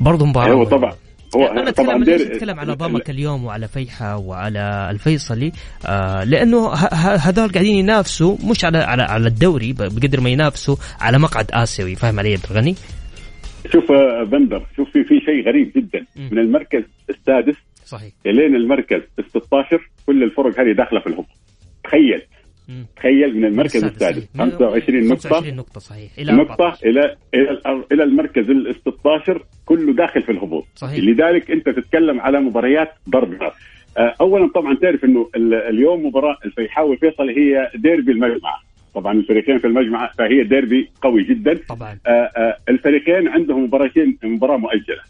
برضه 0.00 0.26
مباراة. 0.26 0.52
هو 0.54 0.64
طبعا. 0.64 0.92
هو 1.36 1.46
أنا 1.46 1.70
طبعا 1.70 2.02
اتكلم 2.02 2.04
ليش 2.04 2.22
أتكلم 2.22 2.60
على 2.60 2.72
ضمك 2.72 3.10
اليوم 3.10 3.44
وعلى 3.44 3.68
فيحة 3.68 4.16
وعلى 4.16 4.88
الفيصلي. 4.90 5.52
آه 5.86 6.24
لأنه 6.24 6.74
هذول 6.74 7.52
قاعدين 7.52 7.74
ينافسوا 7.76 8.36
مش 8.44 8.64
على 8.64 8.78
على 8.78 9.02
على 9.02 9.28
الدوري 9.28 9.72
بقدر 9.72 10.20
ما 10.20 10.30
ينافسوا 10.30 10.76
على 11.00 11.18
مقعد 11.18 11.46
آسيوي. 11.50 11.94
فاهم 11.94 12.18
علي 12.18 12.32
عبد 12.32 12.44
الغني؟ 12.50 12.74
شوف 13.72 13.92
آه، 13.92 14.22
بندر 14.24 14.66
شوف 14.76 14.90
في 14.90 15.04
في 15.04 15.20
شيء 15.20 15.46
غريب 15.46 15.72
جدا. 15.76 16.04
من 16.32 16.38
المركز 16.38 16.82
السادس 17.10 17.56
صحيح. 17.84 18.12
الين 18.26 18.54
المركز 18.56 19.00
ال 19.18 19.24
16 19.24 19.90
كل 20.06 20.22
الفرق 20.22 20.60
هذه 20.60 20.72
داخلة 20.72 21.00
في 21.00 21.06
الهبوط 21.06 21.26
تخيل. 21.84 22.22
مم. 22.68 22.86
تخيل 22.96 23.36
من 23.36 23.44
المركز 23.44 23.84
السادس 23.84 24.28
25 24.38 25.06
نقطة. 25.08 25.28
25 25.28 25.56
نقطة 25.56 25.80
صحيح. 25.80 26.10
إلى 26.18 26.32
نقطة 26.32 26.50
14. 26.52 26.86
إلى 26.86 27.16
إلى 27.34 27.60
إلى 27.92 28.02
المركز 28.04 28.50
ال 28.50 28.74
16 28.74 29.42
كله 29.66 29.92
داخل 29.92 30.22
في 30.22 30.32
الهبوط. 30.32 30.64
صحيح. 30.74 30.98
لذلك 31.04 31.50
أنت 31.50 31.68
تتكلم 31.68 32.20
على 32.20 32.40
مباريات 32.40 32.88
ضرب 33.10 33.42
آه، 33.98 34.14
أولا 34.20 34.48
طبعا 34.54 34.74
تعرف 34.82 35.04
أنه 35.04 35.30
ال- 35.36 35.54
اليوم 35.54 36.06
مباراة 36.06 36.36
الفيحاء 36.44 36.86
والفيصل 36.88 37.28
هي 37.28 37.70
ديربي 37.74 38.12
المجمعة 38.12 38.58
طبعا 38.94 39.12
الفريقين 39.12 39.58
في 39.58 39.66
المجمعة 39.66 40.10
فهي 40.18 40.42
ديربي 40.44 40.90
قوي 41.02 41.22
جدا. 41.22 41.58
طبعا. 41.68 41.98
آه، 42.06 42.10
آه، 42.10 42.56
الفريقين 42.68 43.28
عندهم 43.28 43.64
مباراتين 43.64 44.18
مباراة 44.24 44.56
مؤجلة. 44.56 45.00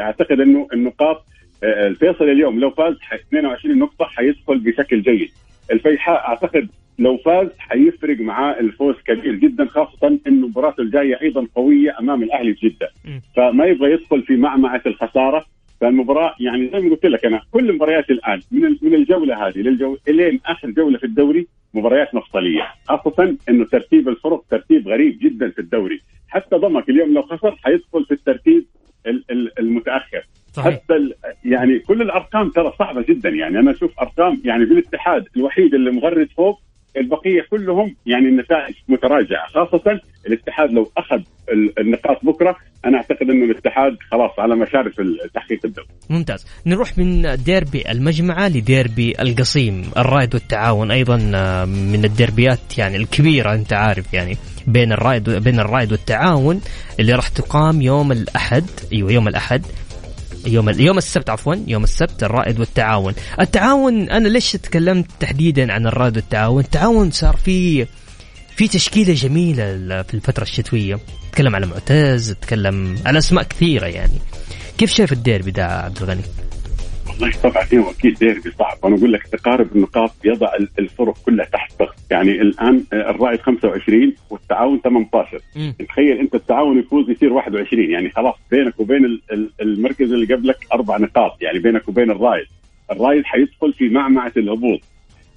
اعتقد 0.00 0.40
إنه 0.40 0.68
النقاط 0.72 1.24
آه، 1.64 1.86
الفيصل 1.88 2.24
اليوم 2.24 2.60
لو 2.60 2.70
فاز 2.70 2.94
ح- 3.00 3.14
22 3.14 3.78
نقطة 3.78 4.04
حيدخل 4.04 4.58
بشكل 4.58 5.02
جيد. 5.02 5.28
الفيحاء 5.72 6.28
أعتقد 6.28 6.68
لو 6.98 7.16
فاز 7.16 7.48
حيفرق 7.58 8.20
معاه 8.20 8.60
الفوز 8.60 8.94
كبير 9.06 9.34
جدا 9.34 9.64
خاصة 9.64 10.18
انه 10.26 10.46
مباراته 10.46 10.80
الجاية 10.80 11.20
أيضا 11.22 11.46
قوية 11.54 11.96
أمام 12.00 12.22
الأهلي 12.22 12.54
في 12.54 12.68
جدة. 12.68 12.88
فما 13.36 13.64
يبغى 13.64 13.92
يدخل 13.92 14.22
في 14.22 14.36
معمعة 14.36 14.82
الخسارة. 14.86 15.44
فالمباراة 15.80 16.34
يعني 16.40 16.70
زي 16.72 16.80
ما 16.80 16.90
قلت 16.90 17.06
لك 17.06 17.24
أنا 17.24 17.40
كل 17.50 17.70
المباريات 17.70 18.10
الآن 18.10 18.40
من 18.50 18.76
من 18.82 18.94
الجولة 18.94 19.46
هذه 19.48 19.58
للجو 19.58 19.96
إلين 20.08 20.40
آخر 20.46 20.70
جولة 20.70 20.98
في 20.98 21.04
الدوري 21.04 21.46
مباريات 21.74 22.14
مفصليه 22.14 22.68
خاصة 22.88 23.36
إنه 23.48 23.64
ترتيب 23.64 24.08
الفرق 24.08 24.44
ترتيب 24.50 24.88
غريب 24.88 25.18
جدا 25.22 25.50
في 25.50 25.58
الدوري. 25.58 26.00
حتى 26.28 26.56
ضمك 26.56 26.88
اليوم 26.88 27.14
لو 27.14 27.22
خسر 27.22 27.56
حيدخل 27.64 28.04
في 28.04 28.14
الترتيب 28.14 28.64
ال- 29.06 29.24
ال- 29.30 29.58
المتأخر. 29.58 30.26
صحيح. 30.52 30.74
حتى 30.74 31.10
يعني 31.44 31.78
كل 31.78 32.02
الأرقام 32.02 32.48
ترى 32.50 32.72
صعبة 32.78 33.02
جدا. 33.08 33.28
يعني 33.28 33.58
أنا 33.58 33.70
أشوف 33.70 34.00
أرقام 34.00 34.40
يعني 34.44 34.64
بالاتحاد 34.64 35.28
الوحيد 35.36 35.74
اللي 35.74 35.90
مغرد 35.90 36.28
فوق 36.36 36.60
البقية 36.96 37.42
كلهم 37.50 37.94
يعني 38.06 38.28
النتائج 38.28 38.74
متراجعة. 38.88 39.46
خاصة 39.46 40.00
الاتحاد 40.26 40.72
لو 40.72 40.90
أخذ 40.96 41.20
ال- 41.52 41.78
النقاط 41.78 42.24
بكرة 42.24 42.56
أنا 42.86 42.96
أعتقد 42.96 43.30
إنه 43.30 43.44
الاتحاد 43.44 43.96
خلاص 44.10 44.30
على 44.38 44.56
مشارف 44.56 44.94
تحقيق 45.34 45.60
الدوري 45.64 45.88
ممتاز. 46.10 46.46
نروح 46.66 46.98
من 46.98 47.36
ديربي 47.44 47.90
المجمعة 47.90 48.48
لديربي 48.48 49.14
القصيم 49.20 49.90
الرائد 49.96 50.34
والتعاون. 50.34 50.90
أيضا 50.90 51.30
آه، 51.34 51.64
من 51.64 52.04
الديربيات 52.04 52.78
يعني 52.78 52.96
الكبيرة 52.96 53.54
أنت 53.54 53.72
عارف 53.72 54.14
يعني 54.14 54.36
بين 54.66 54.92
الرائد 54.92 55.30
بين 55.30 55.60
الرائد 55.60 55.92
والتعاون 55.92 56.60
اللي 57.00 57.12
راح 57.12 57.28
تقام 57.28 57.82
يوم 57.82 58.12
الأحد. 58.12 58.64
أيوه 58.92 59.12
يوم 59.12 59.28
الأحد. 59.28 59.66
يوم 60.46 60.68
يوم 60.68 60.98
السبت 60.98 61.30
عفوا. 61.30 61.54
يوم 61.66 61.84
السبت 61.84 62.22
الرائد 62.22 62.60
والتعاون. 62.60 63.14
التعاون 63.40 64.10
أنا 64.10 64.28
ليش 64.28 64.52
تكلمت 64.52 65.06
تحديدا 65.20 65.72
عن 65.72 65.86
الرائد 65.86 66.16
والتعاون؟ 66.16 66.60
التعاون 66.60 67.10
صار 67.10 67.36
في 67.36 67.86
في 68.60 68.68
تشكيلة 68.68 69.14
جميلة 69.14 70.02
في 70.02 70.14
الفترة 70.14 70.42
الشتوية. 70.42 70.98
تكلم 71.32 71.54
على 71.54 71.66
معتز 71.66 72.32
تكلم 72.42 72.94
على 73.06 73.18
أسماء 73.18 73.44
كثيرة 73.44 73.86
يعني. 73.86 74.18
كيف 74.78 74.90
شايف 74.92 75.12
الديربي 75.12 75.50
ده 75.50 75.64
عبد 75.66 75.96
الغني؟ 76.02 76.20
والله 77.08 77.30
طبعا 77.42 77.64
هو 77.74 77.90
أكيد 77.90 78.18
ديربي 78.18 78.50
صعب. 78.58 78.76
أنا 78.84 78.96
أقول 78.96 79.12
لك 79.12 79.26
تقارب 79.26 79.76
النقاط 79.76 80.12
يضع 80.24 80.54
ال- 80.60 80.68
الفرق 80.78 81.18
كلها 81.26 81.46
تحت 81.46 81.72
ضغط. 81.78 81.94
يعني 82.10 82.30
الآن 82.30 82.84
آه، 82.92 83.10
الرائد 83.10 83.40
25 83.40 84.14
والتعاون 84.30 84.80
18 84.84 85.40
مم. 85.56 85.74
تخيل 85.88 86.18
أنت 86.18 86.34
التعاون 86.34 86.78
يفوز 86.78 87.10
يصير 87.10 87.32
21 87.32 87.90
يعني 87.90 88.10
خلاص 88.10 88.34
بينك 88.50 88.80
وبين 88.80 89.04
ال- 89.04 89.22
ال- 89.32 89.50
المركز 89.60 90.12
اللي 90.12 90.34
قبلك 90.34 90.56
أربع 90.72 90.96
نقاط. 90.98 91.42
يعني 91.42 91.58
بينك 91.58 91.88
وبين 91.88 92.10
الرايد 92.10 92.46
الرايد 92.90 93.24
حيدخل 93.24 93.72
في 93.72 93.88
معمعة 93.88 94.32
الهبوط. 94.36 94.80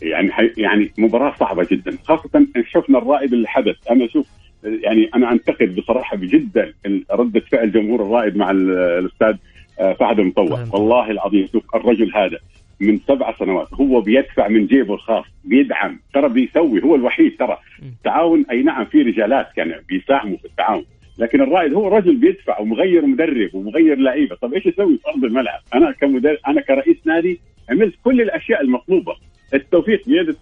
يعني 0.04 0.32
يعني 0.58 0.92
مباراة 0.98 1.34
صعبة 1.40 1.68
جدا 1.72 1.98
خاصة 2.04 2.46
شفنا 2.72 2.98
الرائد 2.98 3.34
اللي 3.34 3.48
حدث 3.48 3.76
أنا 3.92 4.06
أشوف 4.06 4.28
يعني 4.64 5.10
أنا 5.16 5.32
أنتقد 5.32 5.76
بصراحة 5.76 6.18
جدا 6.18 6.74
ردة 7.12 7.40
فعل 7.40 7.72
جمهور 7.72 8.02
الرائد 8.02 8.38
مع 8.38 8.52
ال- 8.52 8.72
الأستاذ 8.72 9.36
آه، 9.80 9.94
فهد 9.94 10.20
المطوع. 10.20 10.46
والله 10.74 11.12
العظيم 11.12 11.48
شوف 11.52 11.76
الرجل 11.76 12.12
هذا 12.16 12.38
من 12.80 13.00
سبع 13.08 13.34
سنوات 13.40 13.74
هو 13.74 14.02
بيدفع 14.02 14.48
من 14.48 14.68
جيبه 14.68 14.94
الخاص 14.94 15.26
بيدعم 15.46 16.00
ترى 16.14 16.30
بيسوي 16.30 16.84
هو 16.84 16.96
الوحيد 16.96 17.36
ترى. 17.40 17.58
التعاون 17.84 18.46
أي 18.52 18.64
نعم 18.64 18.86
في 18.86 19.02
رجالات 19.02 19.48
كانوا 19.56 19.76
بيساهموا 19.90 20.38
في 20.38 20.46
التعاون 20.46 20.86
لكن 21.20 21.42
الرائد 21.42 21.74
هو 21.74 21.88
رجل 21.98 22.16
بيدفع 22.16 22.60
ومغير 22.60 23.06
مدرب 23.06 23.50
ومغير 23.56 23.98
لعيبة. 23.98 24.36
طب 24.36 24.54
إيش 24.54 24.66
يسوي 24.66 24.98
في 24.98 25.10
أرض 25.10 25.24
الملعب؟ 25.24 25.60
أنا 25.76 25.92
كمدرب 25.92 26.38
أنا 26.48 26.62
كرئيس 26.62 26.98
نادي 27.06 27.40
عملت 27.70 27.94
كل 28.04 28.22
الأشياء 28.22 28.62
المطلوبة. 28.62 29.16
التوفيق 29.54 30.02
بيد 30.08 30.36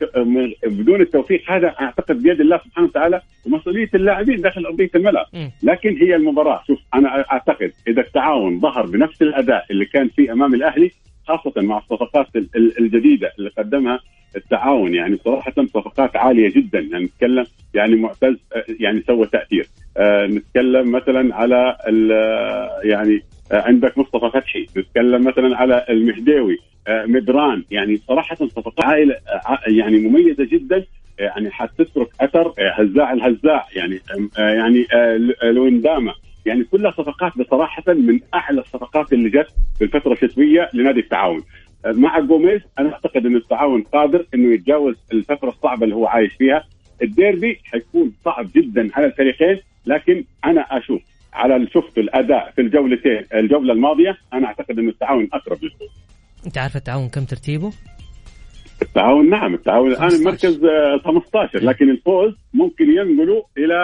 بدون 0.63 1.01
التوفيق 1.01 1.51
هذا 1.51 1.67
أعتقد 1.81 2.23
بيد 2.23 2.41
الله 2.41 2.57
سبحانه 2.57 2.87
وتعالى 2.87 3.21
ومسؤولية 3.45 3.89
اللاعبين 3.95 4.41
داخل 4.41 4.65
أرضية 4.65 4.89
الملعب. 4.95 5.25
لكن 5.63 5.97
هي 5.97 6.15
المباراة. 6.15 6.63
شوف 6.67 6.79
أنا 6.93 7.25
أعتقد 7.31 7.71
إذا 7.87 8.01
التعاون 8.01 8.59
ظهر 8.59 8.85
بنفس 8.85 9.21
الأداء 9.21 9.65
اللي 9.71 9.85
كان 9.85 10.07
فيه 10.07 10.31
أمام 10.33 10.53
الأهلي 10.53 10.91
خاصة 11.27 11.53
مع 11.61 11.77
الصفقات 11.77 12.27
ال- 12.35 12.49
ال- 12.55 12.79
الجديدة 12.79 13.31
اللي 13.39 13.49
قدمها 13.57 13.99
التعاون 14.35 14.95
يعني 14.95 15.17
صراحة 15.25 15.53
صفقات 15.73 16.15
عالية 16.15 16.53
جدا. 16.53 16.79
يعني 16.79 17.03
نتكلم 17.05 17.45
يعني 17.73 17.95
معتز 17.95 18.35
يعني 18.79 19.03
سوى 19.07 19.25
تأثير. 19.27 19.67
آه، 19.97 20.25
نتكلم 20.27 20.91
مثلا 20.91 21.35
على 21.35 21.77
آه، 22.11 22.79
يعني 22.83 23.21
عندك 23.51 23.97
مصطفى 23.97 24.29
فتحي. 24.33 24.67
نتكلم 24.77 25.23
مثلا 25.23 25.57
على 25.57 25.85
المهداوي 25.89 26.57
آه، 26.87 27.05
مدران. 27.05 27.63
يعني 27.71 27.97
صراحة 27.97 28.35
صفقات 28.35 28.85
عائلة 28.85 29.13
آه، 29.13 29.59
يعني 29.67 29.97
مميزة 29.99 30.43
جدا. 30.43 30.85
يعني 31.19 31.51
حتترك 31.51 32.07
أثر 32.21 32.47
آه، 32.59 32.71
هزاع 32.81 33.13
الهزاع. 33.13 33.67
يعني 33.75 33.99
آه، 34.39 34.49
يعني 34.49 34.85
آه، 34.93 35.19
آه، 35.43 35.51
لوينداما. 35.51 36.13
يعني 36.45 36.63
كلها 36.63 36.91
صفقات 36.91 37.37
بصراحة 37.37 37.83
من 37.93 38.19
أعلى 38.33 38.61
الصفقات 38.61 39.13
اللي 39.13 39.29
جت 39.29 39.47
في 39.77 39.83
الفترة 39.83 40.13
الشتوية 40.13 40.69
لنادي 40.73 40.99
التعاون. 40.99 41.43
مع 41.85 42.19
جوميز 42.19 42.61
أنا 42.79 42.93
أعتقد 42.93 43.25
إن 43.25 43.35
التعاون 43.35 43.81
قادر 43.81 44.25
إنه 44.33 44.53
يتجاوز 44.53 44.95
الفترة 45.13 45.49
الصعبة 45.49 45.83
اللي 45.83 45.95
هو 45.95 46.07
عايش 46.07 46.33
فيها. 46.33 46.63
الديربي 47.01 47.59
حيكون 47.63 48.11
صعب 48.25 48.47
جدا 48.55 48.89
على 48.93 49.05
الفريقين 49.05 49.59
لكن 49.85 50.23
أنا 50.45 50.61
أشوف 50.77 51.01
على 51.33 51.67
شفت 51.73 51.97
الأداء 51.97 52.51
في 52.55 52.61
الجولتين 52.61 53.25
الجولة 53.33 53.73
الماضية 53.73 54.17
أنا 54.33 54.47
أعتقد 54.47 54.79
إن 54.79 54.89
التعاون 54.89 55.29
أقرب 55.33 55.63
للفوز 55.63 55.89
أنت 56.45 56.57
عارف 56.57 56.75
التعاون 56.75 57.09
كم 57.09 57.23
ترتيبه؟ 57.23 57.71
التعاون 58.81 59.29
نعم 59.29 59.53
التعاون 59.53 59.91
الآن 59.91 60.09
15. 60.09 60.17
المركز 60.21 60.63
آه، 60.65 60.97
15 61.05 61.59
لكن 61.63 61.89
الفوز 61.89 62.33
ممكن 62.53 62.89
ينقلوا 62.89 63.43
إلى 63.57 63.77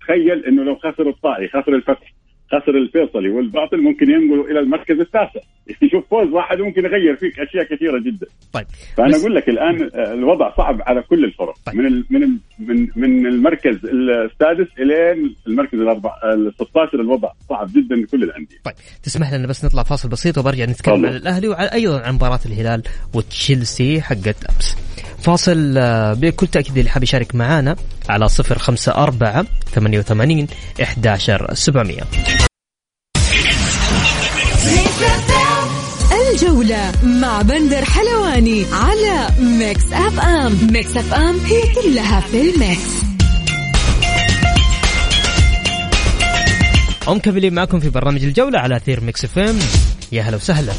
تخيل 0.00 0.44
إنه 0.46 0.62
لو 0.62 0.76
خسر 0.76 1.08
الطائي 1.08 1.48
خسر 1.48 1.74
الفتح 1.74 2.12
خسر 2.52 2.76
الفيصلي 2.76 3.28
والباطل 3.28 3.80
ممكن 3.82 4.10
ينقلوا 4.10 4.46
إلى 4.50 4.60
المركز 4.60 5.00
التاسع. 5.00 5.40
شوف 5.92 6.04
فوز 6.10 6.28
واحد 6.32 6.58
ممكن 6.58 6.84
يغير 6.84 7.16
فيك 7.16 7.40
أشياء 7.40 7.64
كثيرة 7.64 7.98
جدا. 8.06 8.26
طيب. 8.52 8.66
فأنا 8.96 9.08
بس- 9.08 9.20
أقول 9.20 9.34
لك 9.34 9.48
الآن 9.48 9.90
آه، 9.94 10.12
الوضع 10.12 10.56
صعب 10.56 10.78
على 10.82 11.02
كل 11.02 11.24
الفرق. 11.24 11.54
طيب. 11.66 11.76
من 11.76 12.04
من 12.10 12.38
من 12.66 12.88
من 12.96 13.26
المركز 13.26 13.76
السادس 13.84 14.66
إلى 14.78 15.12
المركز 15.46 15.78
الأربع 15.80 16.10
ال 16.34 16.52
16 16.54 17.00
الوضع 17.00 17.28
صعب 17.48 17.66
جدا 17.68 17.94
لكل 17.96 18.22
الأندية. 18.22 18.56
طيب. 18.64 18.74
تسمح 19.02 19.32
لنا 19.32 19.46
بس 19.46 19.64
نطلع 19.64 19.82
فاصل 19.82 20.08
بسيط 20.08 20.38
وبرجع 20.38 20.64
نتكلم. 20.64 21.06
عن 21.06 21.16
الأهلي 21.16 21.48
وأيضا 21.48 22.00
عن 22.00 22.14
مباراة 22.14 22.40
الهلال 22.46 22.82
وتشيلسي 23.14 24.00
حقت 24.02 24.44
أمس. 24.44 24.76
فاصل 25.22 25.74
آه، 25.78 26.14
بكل 26.14 26.46
تأكيد 26.46 26.78
اللي 26.78 26.90
حاب 26.90 27.02
يشارك 27.02 27.34
معنا 27.34 27.76
على 28.08 28.26
054 28.28 29.46
88 29.74 30.46
11 30.82 31.54
700 31.54 32.02
الجولة 36.32 36.92
مع 37.02 37.42
بندر 37.42 37.84
حلواني 37.84 38.64
على 38.72 39.28
ميكس 39.40 39.84
أف 39.92 40.20
أم. 40.20 40.58
ميكس 40.72 40.96
أف 40.96 41.14
أم 41.14 41.38
هي 41.44 41.62
كلها 41.74 42.20
في 42.20 42.50
ال 42.50 42.56
mix. 42.56 42.80
ومكملين 47.06 47.54
معكم 47.54 47.80
في 47.80 47.90
برنامج 47.90 48.24
الجولة 48.24 48.58
على 48.58 48.76
أثير 48.76 49.00
ميكس 49.00 49.24
أف 49.24 49.38
أم. 49.38 49.58
يا 50.12 50.22
هلا 50.22 50.36
وسهلا. 50.36 50.72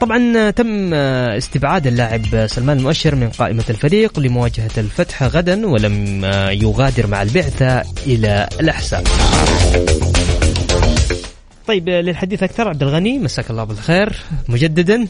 طبعا 0.00 0.50
تم 0.50 0.94
استبعاد 0.94 1.86
اللاعب 1.86 2.46
سلمان 2.46 2.78
المؤشر 2.78 3.14
من 3.14 3.28
قائمة 3.28 3.64
الفريق 3.70 4.18
لمواجهة 4.18 4.70
الفتح 4.78 5.22
غدا 5.22 5.66
ولم 5.66 6.24
يغادر 6.50 7.06
مع 7.06 7.22
البعثة 7.22 7.82
إلى 8.06 8.48
الأحساء. 8.60 9.04
طيب 11.66 11.88
للحديث 11.88 12.42
أكثر. 12.42 12.68
عبد 12.68 12.82
الغني 12.82 13.18
مساك 13.18 13.50
الله 13.50 13.64
بالخير. 13.64 14.12
مجددا. 14.48 15.08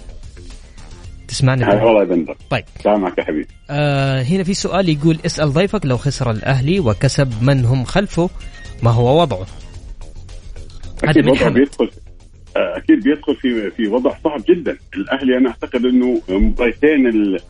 تسمعني 1.28 1.64
هلا 1.64 1.84
والله 1.84 2.00
يا 2.00 2.04
بندر. 2.06 2.36
طيب. 2.50 2.64
سامعك 2.84 3.18
يا 3.18 3.24
حبيبي. 3.24 3.48
آه 3.70 4.22
هنا 4.22 4.44
في 4.44 4.54
سؤال 4.54 4.88
يقول 4.88 5.18
اسأل 5.26 5.52
ضيفك 5.52 5.86
لو 5.86 5.96
خسر 5.96 6.30
الأهلي 6.30 6.80
وكسب 6.80 7.42
من 7.42 7.64
هم 7.64 7.84
خلفه 7.84 8.30
ما 8.82 8.90
هو 8.90 9.20
وضعه؟ 9.20 9.46
أكيد 11.04 11.24
من 11.24 11.30
وضع 11.30 11.40
حمد. 11.44 11.52
بيدخل 11.54 11.90
آه، 12.56 12.76
أكيد 12.76 13.02
بيدخل 13.04 13.36
في 13.36 13.70
في 13.70 13.86
وضع 13.88 14.14
صعب 14.24 14.42
جدا. 14.48 14.76
الأهلي 14.96 15.36
أنا 15.38 15.48
أعتقد 15.48 15.84
إنه 15.84 16.20
مباريتين 16.28 17.06
ال- 17.06 17.40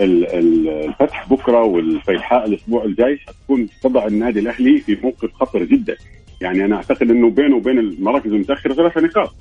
الفتح 0.00 1.28
بكرة 1.30 1.62
والفيحاء 1.64 2.46
الأسبوع 2.48 2.84
الجاي 2.84 3.18
حتكون 3.26 3.68
تضع 3.82 4.06
النادي 4.06 4.40
الأهلي 4.40 4.80
في 4.80 4.98
موقف 5.02 5.32
خطر 5.32 5.64
جدا. 5.64 5.96
يعني 6.42 6.64
أنا 6.64 6.76
أعتقد 6.76 7.10
إنه 7.10 7.30
بينه 7.30 7.56
وبين 7.56 7.78
المراكز 7.78 8.32
المتأخرة 8.32 8.74
ثلاث 8.74 8.98
نقاط. 8.98 9.34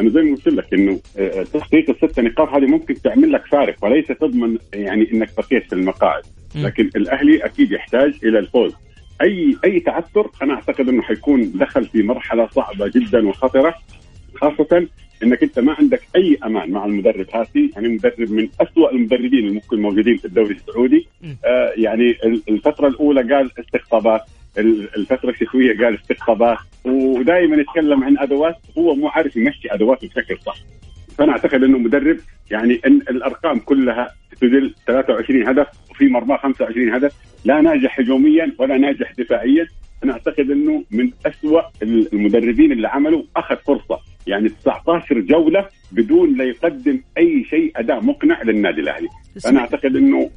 أنا 0.00 0.10
زي 0.10 0.22
ما 0.22 0.36
قلت 0.36 0.48
لك 0.48 0.74
إنه 0.74 1.00
آه، 1.18 1.42
تحقيق 1.42 1.90
الست 1.90 2.20
نقاط 2.20 2.48
هذه 2.48 2.66
ممكن 2.66 2.94
تعمل 2.94 3.32
لك 3.32 3.46
فارق 3.46 3.84
وليس 3.84 4.06
تضمن 4.06 4.58
يعني 4.74 5.12
إنك 5.12 5.28
بقيت 5.38 5.66
في 5.66 5.72
المقاعد. 5.72 6.22
لكن 6.64 6.90
الأهلي 6.96 7.44
أكيد 7.44 7.72
يحتاج 7.72 8.14
إلى 8.24 8.38
الفوز. 8.38 8.72
أي 9.22 9.56
أي 9.64 9.80
تعثر 9.80 10.30
أنا 10.42 10.54
أعتقد 10.54 10.88
إنه 10.88 11.02
حيكون 11.02 11.52
دخل 11.54 11.84
في 11.84 12.02
مرحلة 12.02 12.46
صعبة 12.48 12.88
جدا 12.94 13.28
وخطرة 13.28 13.74
خاصة 14.34 14.86
إنك 15.22 15.42
أنت 15.42 15.58
ما 15.58 15.72
عندك 15.78 16.00
أي 16.16 16.38
أمان 16.44 16.70
مع 16.70 16.84
المدرب 16.84 17.26
هاسي 17.34 17.70
يعني 17.76 17.88
مدرب 17.88 18.30
من 18.30 18.48
أسوأ 18.60 18.90
المدربين 18.92 19.38
اللي 19.38 19.50
ممكن 19.50 19.82
موجودين 19.82 20.16
في 20.16 20.24
الدوري 20.24 20.54
السعودي. 20.54 21.06
آه 21.44 21.72
يعني 21.76 22.10
ال- 22.24 22.42
الفترة 22.48 22.88
الأولى 22.88 23.34
قال 23.34 23.50
استقطابات 23.60 24.20
الفترة 24.58 25.30
الشتويه 25.30 25.78
قال 25.78 25.94
استقطابات 25.94 26.58
ودائما 26.84 27.56
يتكلم 27.56 28.04
عن 28.04 28.18
أدوات 28.18 28.56
هو 28.78 28.94
مو 28.94 29.08
عارف 29.08 29.36
يمشي 29.36 29.74
ادواته 29.74 30.08
بشكل 30.08 30.38
صح. 30.46 30.56
فأنا 31.18 31.32
أعتقد 31.32 31.62
إنه 31.62 31.78
مدرب 31.78 32.16
يعني 32.50 32.80
إن 32.86 32.96
الأرقام 32.96 33.58
كلها 33.58 34.14
تدل 34.40 34.74
23 34.86 35.48
هدف 35.48 35.66
وفي 35.90 36.08
مرمى 36.08 36.38
25 36.38 36.94
هدف. 36.94 37.12
لا 37.44 37.60
ناجح 37.60 38.00
هجوميا 38.00 38.52
ولا 38.58 38.78
ناجح 38.78 39.12
دفاعيا. 39.18 39.66
أنا 40.04 40.12
أعتقد 40.12 40.50
إنه 40.50 40.84
من 40.90 41.10
أسوأ 41.26 41.62
المدربين 42.12 42.72
اللي 42.72 42.88
عملوا 42.88 43.22
أخذ 43.36 43.56
فرصة. 43.56 44.00
يعني 44.26 44.48
19 44.48 45.20
جولة 45.20 45.66
بدون 45.92 46.36
لا 46.36 46.44
يقدم 46.44 47.00
أي 47.18 47.44
شيء 47.50 47.72
أداء 47.76 48.04
مقنع 48.04 48.42
للنادي 48.42 48.80
الأهلي. 48.80 49.08
أنا 49.46 49.60
أعتقد 49.60 49.96
إنه 49.96 50.30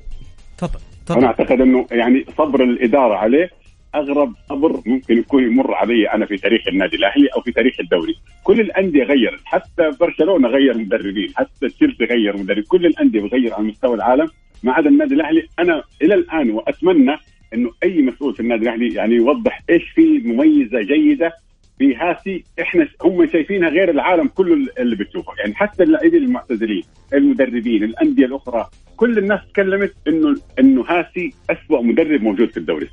تفضل 0.57 0.79
أنا 1.10 1.15
تفضل 1.15 1.25
أعتقد 1.25 1.62
إنه 1.62 1.88
يعني 1.91 2.25
صبر 2.38 2.63
الإدارة 2.63 3.15
عليه 3.15 3.49
أغرب 3.95 4.34
صبر 4.49 4.82
ممكن 4.86 5.17
يكون 5.17 5.43
يمر 5.43 5.73
علي 5.73 6.10
أنا 6.10 6.25
في 6.25 6.38
تاريخ 6.38 6.67
النادي 6.67 6.95
الأهلي 6.95 7.27
أو 7.27 7.41
في 7.41 7.51
تاريخ 7.51 7.80
الدوري، 7.80 8.15
كل 8.43 8.60
الأندية 8.60 9.04
غيرت، 9.04 9.41
حتى 9.45 9.91
برشلونة 9.99 10.47
غير 10.47 10.77
مدربين، 10.77 11.30
حتى 11.36 11.69
تشيلسي 11.69 12.04
غير 12.04 12.38
مدرب، 12.38 12.63
كل 12.63 12.86
الأندية 12.86 13.21
بتغير 13.21 13.54
على 13.54 13.63
مستوى 13.63 13.95
العالم. 13.95 14.27
ما 14.63 14.73
عدا 14.73 14.89
النادي 14.89 15.15
الأهلي، 15.15 15.47
أنا 15.60 15.84
إلى 16.01 16.13
الآن 16.13 16.51
وأتمنى 16.51 17.15
إنه 17.54 17.71
أي 17.84 18.01
مسؤول 18.01 18.34
في 18.34 18.39
النادي 18.39 18.63
الأهلي 18.63 18.93
يعني 18.93 19.15
يوضح 19.15 19.62
إيش 19.69 19.89
في 19.95 20.19
مميزة 20.19 20.82
جيدة 20.82 21.34
في 21.80 21.95
هاسي 21.95 22.43
إحنا 22.62 22.88
هم 23.01 23.27
شايفينها 23.27 23.69
غير 23.69 23.89
العالم 23.89 24.27
كله 24.27 24.67
اللي 24.80 24.95
بتشوفه، 24.95 25.34
يعني 25.39 25.56
حتى 25.56 25.84
اللاعبين 25.84 26.23
المعتزلين، 26.23 26.84
المدربين، 27.13 27.84
الأندية 27.84 28.25
الأخرى، 28.25 28.69
كل 28.97 29.17
الناس 29.17 29.39
تكلمت 29.54 29.93
إنه 30.08 30.36
إنه 30.60 30.82
هاسي 30.82 31.34
اسوء 31.49 31.84
مدرب 31.84 32.21
موجود 32.21 32.49
في 32.49 32.58
الدوري. 32.58 32.88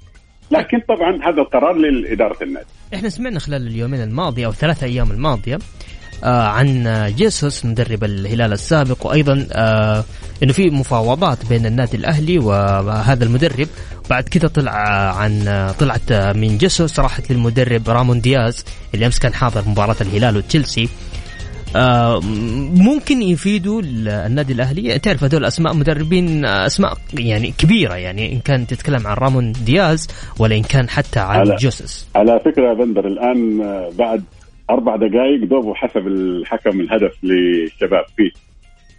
لكن 0.50 0.80
طبعا 0.88 1.20
هذا 1.24 1.40
القرار 1.42 1.72
لإدارة 1.72 2.36
النادي. 2.42 2.66
إحنا 2.94 3.08
سمعنا 3.08 3.38
خلال 3.40 3.66
اليومين 3.66 4.02
الماضية 4.02 4.46
أو 4.46 4.52
ثلاثة 4.52 4.86
أيام 4.86 5.10
الماضية 5.10 5.58
آه 6.24 6.46
عن 6.46 6.84
جيسوس 7.16 7.64
مدرب 7.64 8.04
الهلال 8.04 8.52
السابق 8.52 9.06
وأيضا 9.06 9.46
آه 9.52 10.04
إنه 10.42 10.52
في 10.52 10.70
مفاوضات 10.70 11.46
بين 11.48 11.66
النادي 11.66 11.96
الأهلي 11.96 12.38
وهذا 12.38 13.24
المدرب. 13.24 13.68
بعد 14.10 14.24
كده 14.28 14.48
طلع 14.48 14.72
عن 15.16 15.44
طلعت 15.78 16.12
من 16.12 16.58
جيسوس 16.58 17.00
راحت 17.00 17.32
للمدرب 17.32 17.90
رامون 17.90 18.20
دياز 18.20 18.64
اللي 18.94 19.06
أمس 19.06 19.18
كان 19.18 19.34
حاضر 19.34 19.68
مباراة 19.68 19.96
الهلال 20.00 20.36
وتشيلسي. 20.36 20.82
آه، 20.84 20.88
ممكن 22.76 23.22
يفيدوا 23.22 23.82
النادي 24.26 24.52
الأهلي. 24.52 24.98
تعرف 24.98 25.24
هذول 25.24 25.44
أسماء 25.44 25.74
مدربين 25.74 26.44
آه، 26.44 26.66
أسماء 26.66 26.92
يعني 27.18 27.52
كبيرة 27.58 27.94
يعني 27.94 28.32
إن 28.32 28.40
كان 28.40 28.66
تتكلم 28.66 29.06
عن 29.06 29.16
رامون 29.16 29.52
دياز 29.52 30.08
ولا 30.38 30.56
إن 30.56 30.62
كان 30.62 30.88
حتى 30.88 31.20
عن 31.20 31.46
على- 31.46 31.54
جوسس. 31.60 32.08
على 32.16 32.40
فكرة 32.44 32.68
يا 32.68 32.74
بندر 32.74 33.06
الآن 33.06 33.60
آه، 33.62 33.90
بعد 33.98 34.24
أربع 34.70 34.96
دقائق 34.96 35.44
دوبه 35.50 35.74
حسب 35.74 36.06
الحكم 36.06 36.80
الهدف 36.80 37.12
للشباب 37.24 38.04
فيه. 38.16 38.30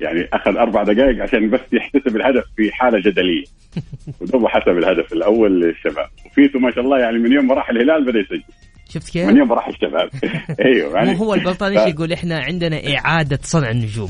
يعني 0.01 0.27
أخذ 0.33 0.57
أربع 0.57 0.83
دقائق 0.83 1.23
عشان 1.23 1.49
بس 1.49 1.59
يحتسب 1.73 2.15
الهدف 2.15 2.43
في 2.57 2.71
حالة 2.71 2.99
جدلية. 2.99 3.43
ودوبه 4.21 4.47
حسب 4.47 4.69
الهدف 4.77 5.13
الأول 5.13 5.61
للشباب. 5.61 6.07
وفيتو 6.25 6.59
ما 6.59 6.71
شاء 6.71 6.83
الله 6.83 6.99
يعني 6.99 7.17
من 7.17 7.31
يوم 7.31 7.47
ما 7.47 7.53
راح 7.53 7.69
الهلال 7.69 8.05
بدأ 8.05 8.19
يسجل. 8.19 8.43
شفت 8.89 9.09
كيف؟ 9.09 9.25
من 9.27 9.37
يوم 9.37 9.53
راح 9.53 9.67
الشباب 9.67 10.09
أيوه 10.65 10.93
يعني 10.95 11.19
هو 11.19 11.33
البلطاني 11.33 11.75
ف- 11.75 11.79
إيش 11.79 11.93
يقول 11.93 12.11
إحنا 12.13 12.39
عندنا 12.39 12.81
إعادة 12.97 13.39
صنع 13.43 13.69
النجوم 13.71 14.09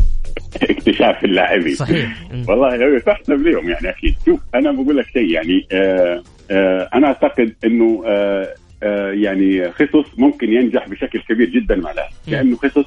اكتشاف 0.63 1.23
اللاعبين 1.23 1.75
صحيح. 1.75 2.17
والله 2.47 2.75
هو 2.75 2.99
تحسب 2.99 3.33
لهم 3.47 3.69
يعني 3.69 3.89
أكيد 3.89 4.15
شوف 4.25 4.39
أنا 4.55 4.71
بقول 4.71 4.97
لك 4.97 5.05
شيء 5.13 5.31
يعني 5.31 5.67
آه 5.71 6.23
آه 6.51 6.89
أنا 6.93 7.07
أعتقد 7.07 7.53
إنه 7.65 8.03
آه 8.07 8.47
آه 8.83 9.11
يعني 9.11 9.71
خصص 9.71 10.19
ممكن 10.19 10.53
ينجح 10.53 10.87
بشكل 10.89 11.19
كبير 11.29 11.49
جدا 11.49 11.75
مع 11.75 11.91
الأهلي. 11.91 12.09
لأنه 12.27 12.55
خصص 12.57 12.85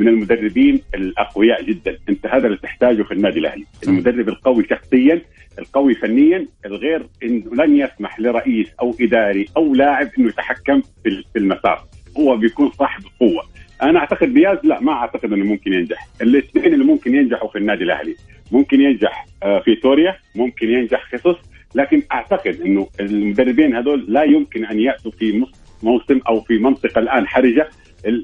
من 0.00 0.08
المدربين 0.08 0.80
الأقوياء 0.94 1.62
جدا. 1.62 1.98
أنت 2.08 2.26
هذا 2.26 2.46
اللي 2.46 2.58
تحتاجه 2.58 3.02
في 3.02 3.12
النادي 3.14 3.38
الأهلي. 3.38 3.64
المدرب 3.88 4.28
القوي 4.28 4.64
شخصيا 4.70 5.22
القوي 5.58 5.94
فنيا 5.94 6.46
الغير 6.66 7.06
إنه 7.22 7.54
لن 7.64 7.76
يسمح 7.76 8.20
لرئيس 8.20 8.68
أو 8.80 8.94
إداري 9.00 9.46
أو 9.56 9.74
لاعب 9.74 10.08
إنه 10.18 10.28
يتحكم 10.28 10.82
في 11.04 11.22
المسار. 11.36 11.84
هو 12.18 12.36
بيكون 12.36 12.70
صاحب 12.70 13.02
قوة. 13.20 13.42
أنا 13.82 13.98
أعتقد 13.98 14.34
دياز 14.34 14.58
لا 14.64 14.80
ما 14.80 14.92
أعتقد 14.92 15.32
إنه 15.32 15.44
ممكن 15.44 15.72
ينجح. 15.72 16.06
الاثنين 16.22 16.74
اللي 16.74 16.84
ممكن 16.84 17.14
ينجحوا 17.14 17.48
في 17.48 17.58
النادي 17.58 17.84
الأهلي 17.84 18.16
ممكن 18.52 18.80
ينجح 18.80 19.26
آه، 19.42 19.60
في 19.60 19.76
سوريا 19.82 20.16
ممكن 20.34 20.70
ينجح 20.70 21.14
خصوص 21.14 21.36
لكن 21.74 22.02
أعتقد 22.12 22.60
إنه 22.60 22.88
المدربين 23.00 23.74
هذول 23.76 24.04
لا 24.08 24.22
يمكن 24.22 24.64
أن 24.64 24.80
يأتوا 24.80 25.10
في 25.10 25.44
موسم 25.82 26.20
أو 26.28 26.40
في 26.40 26.58
منطقة 26.58 26.98
الآن 26.98 27.26
حرجة. 27.26 27.68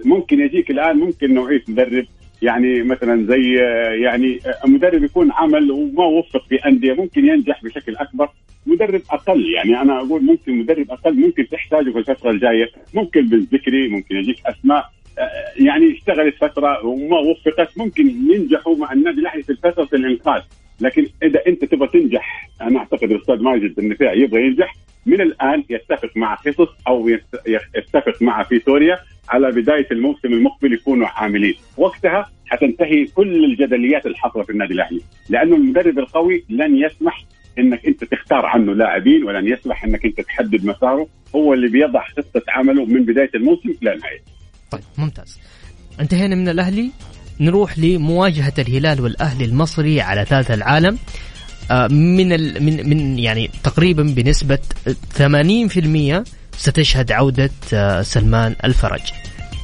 ممكن 0.05 0.41
يجيك 0.41 0.71
الآن 0.71 0.97
ممكن 0.97 1.35
نوعيه 1.35 1.63
مدرب. 1.69 2.07
يعني 2.43 2.83
مثلا 2.83 3.27
زي 3.27 3.55
يعني 4.03 4.39
مدرب 4.67 5.05
يكون 5.05 5.33
عمل 5.33 5.71
وما 5.71 6.05
وفق 6.05 6.47
في 6.49 6.57
أندية 6.57 6.93
ممكن 6.93 7.29
ينجح 7.29 7.65
بشكل 7.65 7.97
أكبر. 7.97 8.29
مدرب 8.67 9.03
أقل 9.11 9.55
يعني 9.55 9.83
أنا 9.83 10.01
أقول 10.01 10.23
ممكن 10.23 10.59
مدرب 10.59 10.91
أقل 10.91 11.15
ممكن 11.15 11.49
تحتاجه 11.49 11.91
في 11.91 11.99
الفترة 11.99 12.31
الجاية. 12.31 12.71
ممكن 12.95 13.27
بالذكري 13.29 13.89
ممكن 13.89 14.17
يجيك 14.17 14.37
أسماء 14.47 14.91
يعني 15.57 15.93
اشتغلت 15.93 16.35
فترة 16.35 16.87
وما 16.87 17.19
وفقت 17.19 17.79
ممكن 17.79 18.09
ينجحوا 18.09 18.77
مع 18.77 18.93
النادي 18.93 19.21
الاهلي 19.21 19.43
في 19.43 19.55
فترة 19.55 19.89
الإنقاذ. 19.93 20.43
لكن 20.81 21.07
إذا 21.23 21.41
أنت 21.47 21.65
تبغى 21.65 21.89
تنجح 21.89 22.51
أنا 22.61 22.79
أعتقد 22.79 23.11
الأستاذ 23.11 23.43
ماجد 23.43 23.79
النفيع 23.79 24.13
يبغى 24.13 24.43
ينجح. 24.47 24.75
من 25.07 25.21
الآن 25.21 25.65
يتفق 25.71 26.17
مع 26.17 26.37
خصص 26.37 26.69
أو 26.89 27.09
يتفق 27.77 28.23
مع 28.23 28.43
فيتوريا 28.43 28.99
على 29.29 29.51
بداية 29.51 29.87
الموسم 29.93 30.29
المقبل 30.29 30.73
يكونوا 30.73 31.09
عاملين 31.09 31.55
وقتها 31.77 32.31
حتنتهي 32.47 33.05
كل 33.05 33.45
الجدليات 33.45 34.07
الحاصله 34.07 34.43
في 34.43 34.51
النادي 34.51 34.75
الأهلي. 34.75 35.01
لأنه 35.29 35.57
المدرب 35.57 35.99
القوي 35.99 36.45
لن 36.49 36.77
يسمح 36.77 37.25
إنك 37.59 37.87
أنت 37.87 38.05
تختار 38.05 38.47
عنه 38.47 38.75
لاعبين 38.75 39.25
ولن 39.25 39.49
يسمح 39.49 39.85
إنك 39.85 40.05
أنت 40.05 40.21
تحدد 40.21 40.65
مساره. 40.65 41.09
هو 41.35 41.55
اللي 41.55 41.69
بيضع 41.69 42.05
خطة 42.05 42.43
عمله 42.49 42.85
من 42.85 43.05
بداية 43.05 43.31
الموسم 43.35 43.69
إلى 43.83 43.93
النهاية. 43.93 44.21
طيب 44.71 44.83
ممتاز. 44.99 45.41
انتهينا 46.01 46.35
من 46.35 46.49
الأهلي. 46.49 46.91
نروح 47.41 47.79
لمواجهة 47.79 48.53
الهلال 48.59 49.01
والأهلي 49.01 49.45
المصري 49.45 50.01
على 50.01 50.25
ثالث 50.25 50.51
العالم. 50.51 50.99
آه، 51.71 51.87
من 51.87 52.29
من 52.65 52.89
من 52.89 53.19
يعني 53.19 53.51
تقريبا 53.65 54.03
بنسبة 54.03 54.59
80% 55.19 56.25
ستشهد 56.59 57.13
عودة 57.13 57.51
آه، 57.73 58.03
سلمان 58.03 58.57
الفرج. 58.65 59.01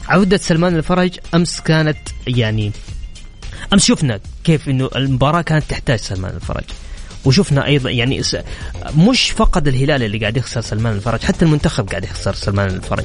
عودة 0.08 0.36
سلمان 0.36 0.76
الفرج 0.76 1.18
أمس 1.34 1.60
كانت 1.60 1.98
يعني 2.26 2.72
أمس 3.72 3.84
شفنا 3.84 4.20
كيف 4.44 4.68
إنه 4.68 4.90
المباراة 4.96 5.42
كانت 5.42 5.64
تحتاج 5.68 5.98
سلمان 5.98 6.34
الفرج. 6.36 6.64
وشفنا 7.24 7.66
أيضا 7.66 7.90
يعني 7.90 8.20
مش 9.08 9.30
فقط 9.30 9.66
الهلال 9.68 10.02
اللي 10.02 10.18
قاعد 10.18 10.36
يخسر 10.36 10.60
سلمان 10.60 10.94
الفرج 10.94 11.20
حتى 11.20 11.44
المنتخب 11.44 11.88
قاعد 11.88 12.04
يخسر 12.04 12.32
سلمان 12.32 12.68
الفرج. 12.68 13.04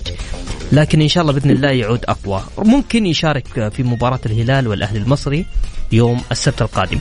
لكن 0.72 1.02
إن 1.02 1.08
شاء 1.08 1.22
الله 1.22 1.34
بإذن 1.34 1.52
الله 1.52 1.70
يعود 1.70 2.06
أقوى. 2.06 2.44
ممكن 2.58 3.06
يشارك 3.06 3.70
في 3.70 3.84
مباراة 3.84 4.20
الهلال 4.26 4.68
والأهلي 4.68 5.00
المصري 5.00 5.46
يوم 5.92 6.22
السبت 6.32 6.62
القادم. 6.62 7.00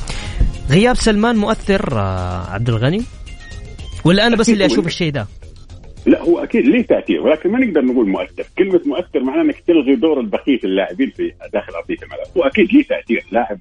غياب 0.70 0.96
سلمان 0.96 1.37
مؤثر 1.37 1.98
آه، 1.98 2.50
عبد 2.50 2.68
الغني؟ 2.68 3.02
ولا 4.05 4.26
أنا 4.26 4.37
بس 4.37 4.48
اللي 4.48 4.66
أشوف 4.66 4.87
الشيء 4.87 5.12
ده 5.12 5.26
لا 6.07 6.22
هو 6.22 6.38
أكيد 6.38 6.66
ليه 6.66 6.83
تأثير؟ 6.83 7.20
ولكن 7.20 7.50
ما 7.50 7.59
نقدر 7.59 7.81
نقول 7.81 8.09
مؤثر، 8.09 8.44
كلمة 8.59 8.81
مؤثر 8.87 9.20
معناه 9.20 9.42
إنك 9.42 9.62
تلغي 9.66 9.96
دور 9.96 10.20
البقيه 10.20 10.59
اللاعبين 10.64 11.11
في 11.16 11.33
داخل 11.52 11.72
أرضية 11.72 11.96
الملعب، 12.02 12.26
هو 12.37 12.42
أكيد 12.42 12.72
ليه 12.72 12.85
تأثير، 12.85 13.24
لاعب 13.33 13.59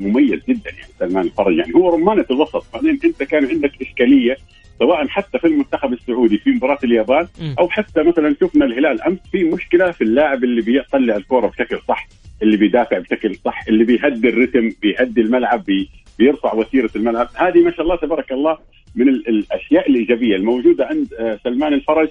مميز 0.00 0.40
جدا 0.48 0.70
يعني 0.70 0.92
سلمان 0.98 1.24
الفرج 1.24 1.56
يعني. 1.56 1.74
هو 1.74 1.94
رمانه 1.94 2.24
الوسط 2.30 2.64
بعدين 2.74 2.98
أنت 3.04 3.22
كان 3.22 3.46
عندك 3.46 3.72
إشكالية 3.82 4.36
سواء 4.78 5.06
حتى 5.06 5.38
في 5.38 5.46
المنتخب 5.46 5.92
السعودي 5.92 6.38
في 6.38 6.50
مباراة 6.50 6.78
اليابان 6.84 7.28
أو 7.58 7.68
حتى 7.68 8.02
مثلا 8.02 8.36
شفنا 8.40 8.64
الهلال. 8.64 9.02
أمس 9.02 9.18
في 9.32 9.44
مشكلة 9.44 9.90
في 9.90 10.04
اللاعب 10.04 10.44
اللي 10.44 10.62
بيطلع 10.62 11.16
الكورة 11.16 11.46
بشكل 11.46 11.78
صح 11.88 12.08
اللي 12.42 12.56
بيدافع 12.56 12.98
بشكل 12.98 13.36
صح 13.44 13.64
اللي 13.68 13.84
بيهدي 13.84 14.28
الرتم 14.28 14.70
بيهدي 14.82 15.20
الملعب 15.20 15.64
بي 15.64 15.90
بيرفع 16.18 16.54
وتيره 16.54 16.90
الملعب. 16.96 17.28
هذه 17.34 17.58
ما 17.58 17.70
شاء 17.70 17.82
الله 17.82 17.96
تبارك 17.96 18.32
الله 18.32 18.58
من 18.94 19.08
الأشياء 19.08 19.90
الإيجابية 19.90 20.36
الموجودة 20.36 20.86
عند 20.86 21.14
آه، 21.14 21.38
سلمان 21.44 21.74
الفرج 21.74 22.08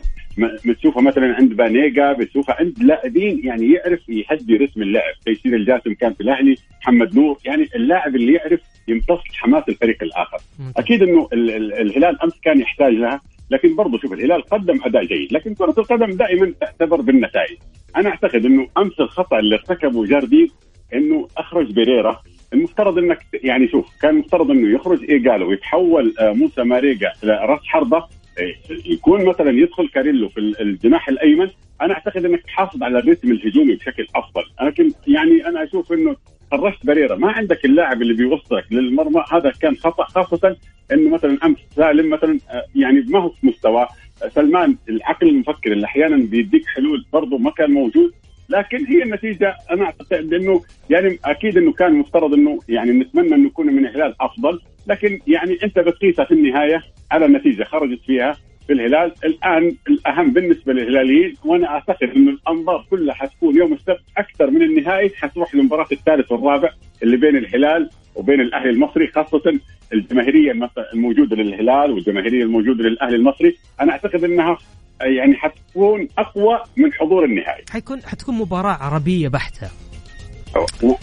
بتشوفها 0.66 1.02
مثلا 1.02 1.36
عند 1.36 1.54
بانيجا 1.54 2.14
بتشوفها 2.14 2.56
عند 2.60 2.84
لاعبين 2.84 3.42
يعني 3.44 3.72
يعرف 3.74 4.10
يهدي 4.10 4.58
رتم 4.58 4.82
اللعب 4.82 5.14
تيسير 5.26 5.56
الجاسم 5.56 5.94
كان 5.94 6.14
في 6.14 6.22
الأهلي 6.22 6.56
محمد 6.82 7.16
نور 7.16 7.38
يعني 7.46 7.68
اللاعب 7.76 8.16
اللي 8.16 8.34
يعرف 8.34 8.60
يمتص 8.88 9.20
حماس 9.34 9.64
الفريق 9.70 10.04
الآخر. 10.04 10.38
أكيد 10.78 11.04
إنه 11.04 11.28
الهلال 11.34 12.22
أمس 12.24 12.40
كان 12.44 12.60
يحتاج 12.60 12.94
لها 12.94 13.22
لكن 13.52 13.76
برضه 13.76 14.00
شوف 14.00 14.14
الهلال 14.14 14.42
قدم 14.42 14.80
أداء 14.84 15.06
جيد 15.06 15.34
لكن 15.34 15.54
كرة 15.54 15.76
القدم 15.78 16.12
دائما 16.12 16.54
تعتبر 16.62 17.02
بالنتائج. 17.02 17.58
أنا 17.96 18.10
أعتقد 18.10 18.46
إنه 18.46 18.68
أمس 18.78 19.00
الخطأ 19.00 19.40
اللي 19.40 19.56
ارتكبه 19.56 20.06
جاردين 20.06 20.48
إنه 20.94 21.28
أخرج 21.38 21.74
بريرا 21.74 22.22
المفترض 22.54 22.98
انك 22.98 23.20
يعني 23.34 23.68
شوف 23.68 23.86
كان 24.02 24.14
المفترض 24.14 24.52
انه 24.52 24.76
يخرج 24.76 25.10
ايجالو 25.10 25.50
ويتحول 25.50 26.14
آه، 26.20 26.32
موسى 26.32 26.64
ماريجا 26.64 27.12
راس 27.24 27.60
حربة. 27.64 28.06
إيه، 28.40 28.56
يكون 28.86 29.26
مثلا 29.26 29.52
يدخل 29.52 29.88
كاريلو 29.88 30.30
في 30.30 30.40
الجناح 30.40 31.10
الأيمن. 31.10 31.50
أنا 31.82 31.94
أعتقد 31.94 32.26
إنك 32.26 32.42
تحافظ 32.42 32.84
على 32.84 33.00
الريتم 33.00 33.32
الهجومي 33.32 33.76
بشكل 33.76 34.08
أفضل. 34.16 34.44
لكن 34.62 34.92
يعني 35.08 35.48
أنا 35.48 35.64
أشوف 35.64 35.94
إنه 35.94 36.16
خرجت 36.52 36.86
بريرة. 36.86 37.16
ما 37.16 37.32
عندك 37.32 37.66
اللاعب 37.66 38.02
اللي 38.02 38.14
بيوصلك 38.14 38.66
للمرمى. 38.72 39.24
هذا 39.32 39.52
كان 39.62 39.76
خطأ 39.76 40.04
خاصة 40.04 40.56
إنه 40.92 41.10
مثلا 41.10 41.38
امس 41.46 41.58
سالم 41.76 42.10
مثلا 42.10 42.40
آه، 42.50 42.66
يعني 42.76 43.06
ما 43.08 43.20
هو 43.20 43.30
في 43.30 43.48
مستوى. 43.48 43.88
سلمان 44.30 44.76
العقل 44.90 45.30
المفكر 45.30 45.72
اللي 45.72 45.86
أحيانا 45.86 46.18
بيديك 46.18 46.66
حلول 46.66 47.06
برضه 47.14 47.38
ما 47.38 47.52
كان 47.52 47.72
موجود. 47.72 48.14
لكن 48.52 48.86
هي 48.86 49.04
النتيجة 49.04 49.56
أنا 49.72 49.84
أعتقد 49.86 50.34
إنه 50.34 50.62
يعني 50.90 51.20
أكيد 51.26 51.58
إنه 51.58 51.72
كان 51.74 51.94
مفترض 51.94 52.34
إنه 52.34 52.60
يعني 52.70 52.92
نتمنى 52.92 53.36
إنه 53.36 53.48
يكون 53.48 53.68
من 53.68 53.86
الهلال 53.86 54.16
أفضل 54.22 54.60
لكن 54.88 55.20
يعني 55.28 55.58
أنت 55.64 55.80
بتقيسها 55.80 56.26
في 56.26 56.34
النهاية 56.34 56.82
على 57.12 57.26
النتيجة 57.26 57.64
خرجت 57.64 58.00
فيها 58.06 58.38
في 58.68 58.74
الهلال. 58.74 59.14
الآن 59.26 59.76
الأهم 59.90 60.34
بالنسبة 60.34 60.74
للهلاليين 60.74 61.36
وأنا 61.46 61.68
أعتقد 61.68 62.10
إنه 62.16 62.32
الأنظار 62.32 62.86
كلها 62.90 63.14
حتكون 63.14 63.58
يوم 63.58 63.74
السبت 63.74 64.02
أكثر 64.18 64.52
من 64.52 64.62
النهائي 64.62 65.10
حتروح 65.10 65.56
للمباراة 65.56 65.88
الثالث 65.92 66.32
والرابع 66.32 66.70
اللي 67.04 67.18
بين 67.18 67.38
الهلال 67.38 67.90
وبين 68.16 68.42
الأهلي 68.42 68.70
المصري 68.70 69.08
خاصة 69.08 69.60
الجماهيرية 69.94 70.52
الموجودة 70.94 71.36
للهلال 71.36 71.92
والجماهيرية 71.92 72.44
الموجودة 72.44 72.84
للأهلي 72.84 73.16
المصري. 73.16 73.58
أنا 73.82 73.92
أعتقد 73.92 74.24
إنها 74.24 74.58
يعني 75.02 75.36
حتكون 75.36 76.08
أقوى 76.18 76.60
من 76.78 76.94
حضور 76.94 77.26
النهائي. 77.26 77.64
حيكون 77.72 78.04
حتكون 78.04 78.36
مباراة 78.36 78.74
عربية 78.74 79.28
بحتة. 79.28 79.68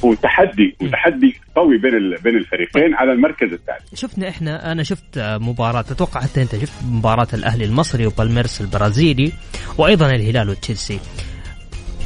وتحدي 0.02 0.76
وتحدي 0.82 1.34
قوي 1.56 1.78
بين 1.78 2.14
بين 2.24 2.36
الفريقين 2.36 2.94
على 2.94 3.12
المركز 3.12 3.52
الثالث. 3.52 3.94
شفنا 3.94 4.28
إحنا 4.28 4.72
أنا 4.72 4.82
شفت 4.82 5.18
مباراة 5.18 5.80
أتوقع 5.80 6.20
حتى 6.20 6.42
أنت 6.42 6.56
شفت 6.56 6.84
مباراة 6.90 7.28
الأهلي 7.34 7.64
المصري 7.64 8.06
وبالميرس 8.06 8.60
البرازيلي 8.60 9.32
وأيضا 9.78 10.06
الهلال 10.10 10.50
وتشيلسي 10.50 11.00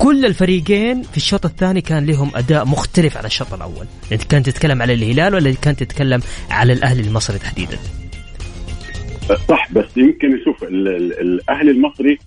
كل 0.02 0.26
الفريقين 0.26 1.02
في 1.02 1.16
الشوط 1.16 1.46
الثاني 1.46 1.80
كان 1.80 2.06
لهم 2.06 2.30
أداء 2.34 2.64
مختلف 2.64 3.16
عن 3.16 3.24
الشوط 3.24 3.54
الأول. 3.54 3.86
انت 4.12 4.24
كانت 4.24 4.50
تتكلم 4.50 4.82
على 4.82 4.92
الهلال 4.92 5.34
ولا 5.34 5.54
كانت 5.62 5.82
تتكلم 5.82 6.20
على 6.50 6.72
الأهلي 6.72 7.00
المصري 7.00 7.38
تحديدا؟ 7.38 7.78
صح 9.48 9.72
بس 9.72 9.96
يمكن 9.96 10.28
نشوف 10.28 10.64
الأهلي 10.64 11.70
المصري 11.70 12.18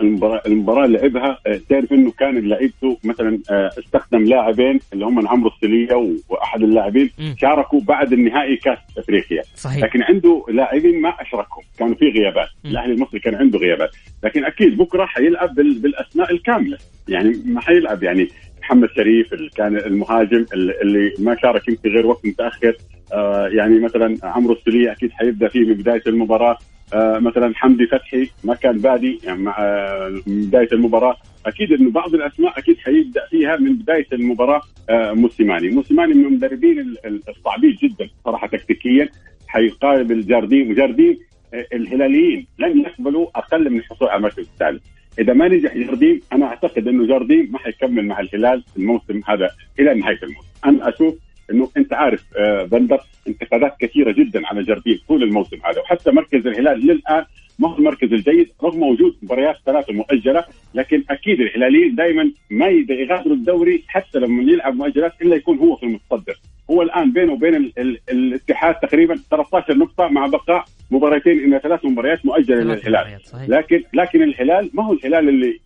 المباراه 0.00 0.42
المباراة 0.46 0.84
اللي 0.84 0.98
لعبها 0.98 1.38
آه، 1.46 1.60
تعرف 1.68 1.92
إنه 1.92 2.10
كان 2.10 2.48
لعيبته 2.48 2.98
مثلا 3.04 3.38
آه، 3.50 3.70
استخدم 3.78 4.24
لاعبين 4.24 4.80
اللي 4.92 5.04
هم 5.04 5.28
عمرو 5.28 5.50
السليه 5.50 6.16
وأحد 6.28 6.62
اللاعبين 6.62 7.10
شاركوا 7.40 7.80
بعد 7.80 8.12
النهائي 8.12 8.56
كأس 8.56 8.78
أفريقيا. 8.98 9.42
صحيح. 9.54 9.84
لكن 9.84 10.02
عنده 10.02 10.44
لاعبين 10.48 11.00
ما 11.00 11.08
أشركهم. 11.08 11.62
كانوا 11.78 11.94
في 11.94 12.08
غيابات. 12.08 12.48
الأهلي 12.64 12.92
المصري 12.92 13.20
كان 13.20 13.34
عنده 13.34 13.58
غيابات. 13.58 13.90
لكن 14.24 14.44
أكيد 14.44 14.76
بكرة 14.76 15.06
حيلعب 15.06 15.54
بالاسماء 15.54 16.32
الكاملة. 16.32 16.78
يعني 17.08 17.42
ما 17.46 17.60
حيلعب. 17.60 18.02
يعني 18.02 18.28
محمد 18.62 18.88
شريف 18.96 19.32
اللي 19.32 19.50
كان 19.50 19.76
المهاجم 19.76 20.46
اللي 20.54 21.14
ما 21.18 21.36
شارك 21.42 21.68
يمكن 21.68 21.90
غير 21.90 22.06
وقت 22.06 22.26
متأخر. 22.26 22.76
آه 23.12 23.48
يعني 23.48 23.78
مثلا 23.78 24.16
عمرو 24.22 24.52
السليه 24.52 24.92
أكيد 24.92 25.12
حيبدأ 25.12 25.48
فيه 25.48 25.60
من 25.60 25.74
بداية 25.74 26.02
المباراة. 26.06 26.52
آه 26.52 26.56
مثلا 26.94 27.54
حمدي 27.54 27.86
فتحي 27.86 28.30
ما 28.44 28.54
كان 28.54 28.78
بادي 28.78 29.20
يعني 29.24 29.42
مع 29.42 29.56
آه 29.58 30.20
بداية 30.26 30.68
المباراة. 30.72 31.16
أكيد 31.46 31.72
إنه 31.72 31.90
بعض 31.90 32.14
الأسماء 32.14 32.58
أكيد 32.58 32.78
حيبدأ 32.78 33.26
فيها 33.30 33.56
من 33.56 33.74
بداية 33.76 34.06
المباراة 34.12 34.60
آه 34.90 35.12
موسيماني، 35.12 35.68
موسيماني 35.70 36.14
من 36.14 36.24
المدربين 36.24 36.94
الصعبين 37.28 37.76
جدا 37.82 38.08
صراحة 38.24 38.46
تكتيكيا. 38.46 39.08
حيقابل 39.48 40.26
جاردين 40.26 40.70
وجاردين 40.70 41.18
آه، 41.54 41.66
الهلاليين 41.72 42.46
لن 42.58 42.80
يقبلوا 42.80 43.26
أقل 43.34 43.70
من 43.70 43.78
الحصول 43.78 44.08
على 44.08 44.16
المركز 44.16 44.38
الثالث. 44.38 44.82
إذا 45.18 45.32
ما 45.32 45.48
نجح 45.48 45.76
جارديم 45.76 46.20
أنا 46.32 46.46
أعتقد 46.46 46.88
إنه 46.88 47.06
جارديم 47.06 47.52
ما 47.52 47.58
حيكمل 47.58 48.06
مع 48.06 48.20
الهلال 48.20 48.64
الموسم 48.76 49.20
هذا 49.28 49.50
إلى 49.78 49.94
نهاية 49.94 50.18
الموسم. 50.22 50.48
أنا 50.64 50.88
أشوف 50.88 51.14
إنه 51.52 51.68
أنت 51.76 51.92
عارف 51.92 52.24
آه، 52.36 52.64
بندر 52.64 53.00
انتقادات 53.28 53.76
كثيرة 53.80 54.12
جدا 54.12 54.46
على 54.46 54.62
جارديم 54.62 54.98
طول 55.08 55.22
الموسم 55.22 55.56
هذا. 55.64 55.80
وحتى 55.80 56.10
مركز 56.10 56.46
الهلال 56.46 56.86
للآن 56.86 57.24
ما 57.58 57.68
هو 57.68 57.78
المركز 57.78 58.12
الجيد 58.12 58.52
رغم 58.62 58.82
وجود 58.82 59.16
مباريات 59.22 59.56
ثلاثة 59.66 59.92
مؤجلة 59.92 60.44
لكن 60.74 61.04
أكيد 61.10 61.40
الهلاليين 61.40 61.94
دائما 61.94 62.32
ما 62.50 62.66
يغادروا 62.68 63.34
الدوري 63.36 63.84
حتى 63.88 64.18
لما 64.18 64.42
يلعب 64.52 64.74
مؤجلات 64.74 65.12
إلا 65.22 65.36
يكون 65.36 65.58
هو 65.58 65.76
في 65.76 65.82
المتصدر. 65.82 66.40
هو 66.70 66.82
الآن 66.82 67.12
بينه 67.12 67.32
وبين 67.32 67.54
ال 67.54 67.72
ال 67.78 67.98
الاتحاد 68.10 68.74
تقريبا 68.74 69.16
13 69.30 69.74
نقطة 69.78 70.08
مع 70.08 70.26
بقاء 70.26 70.64
مباراتين 70.90 71.38
إلى 71.38 71.60
ثلاث 71.62 71.84
مباريات 71.84 72.26
مؤجلة 72.26 72.56
للهلال. 72.60 73.18
لكن 73.48 73.82
لكن 73.94 74.22
الهلال 74.22 74.70
ما 74.74 74.84
هو 74.86 74.92
الهلال 74.92 75.28
اللي 75.28 75.60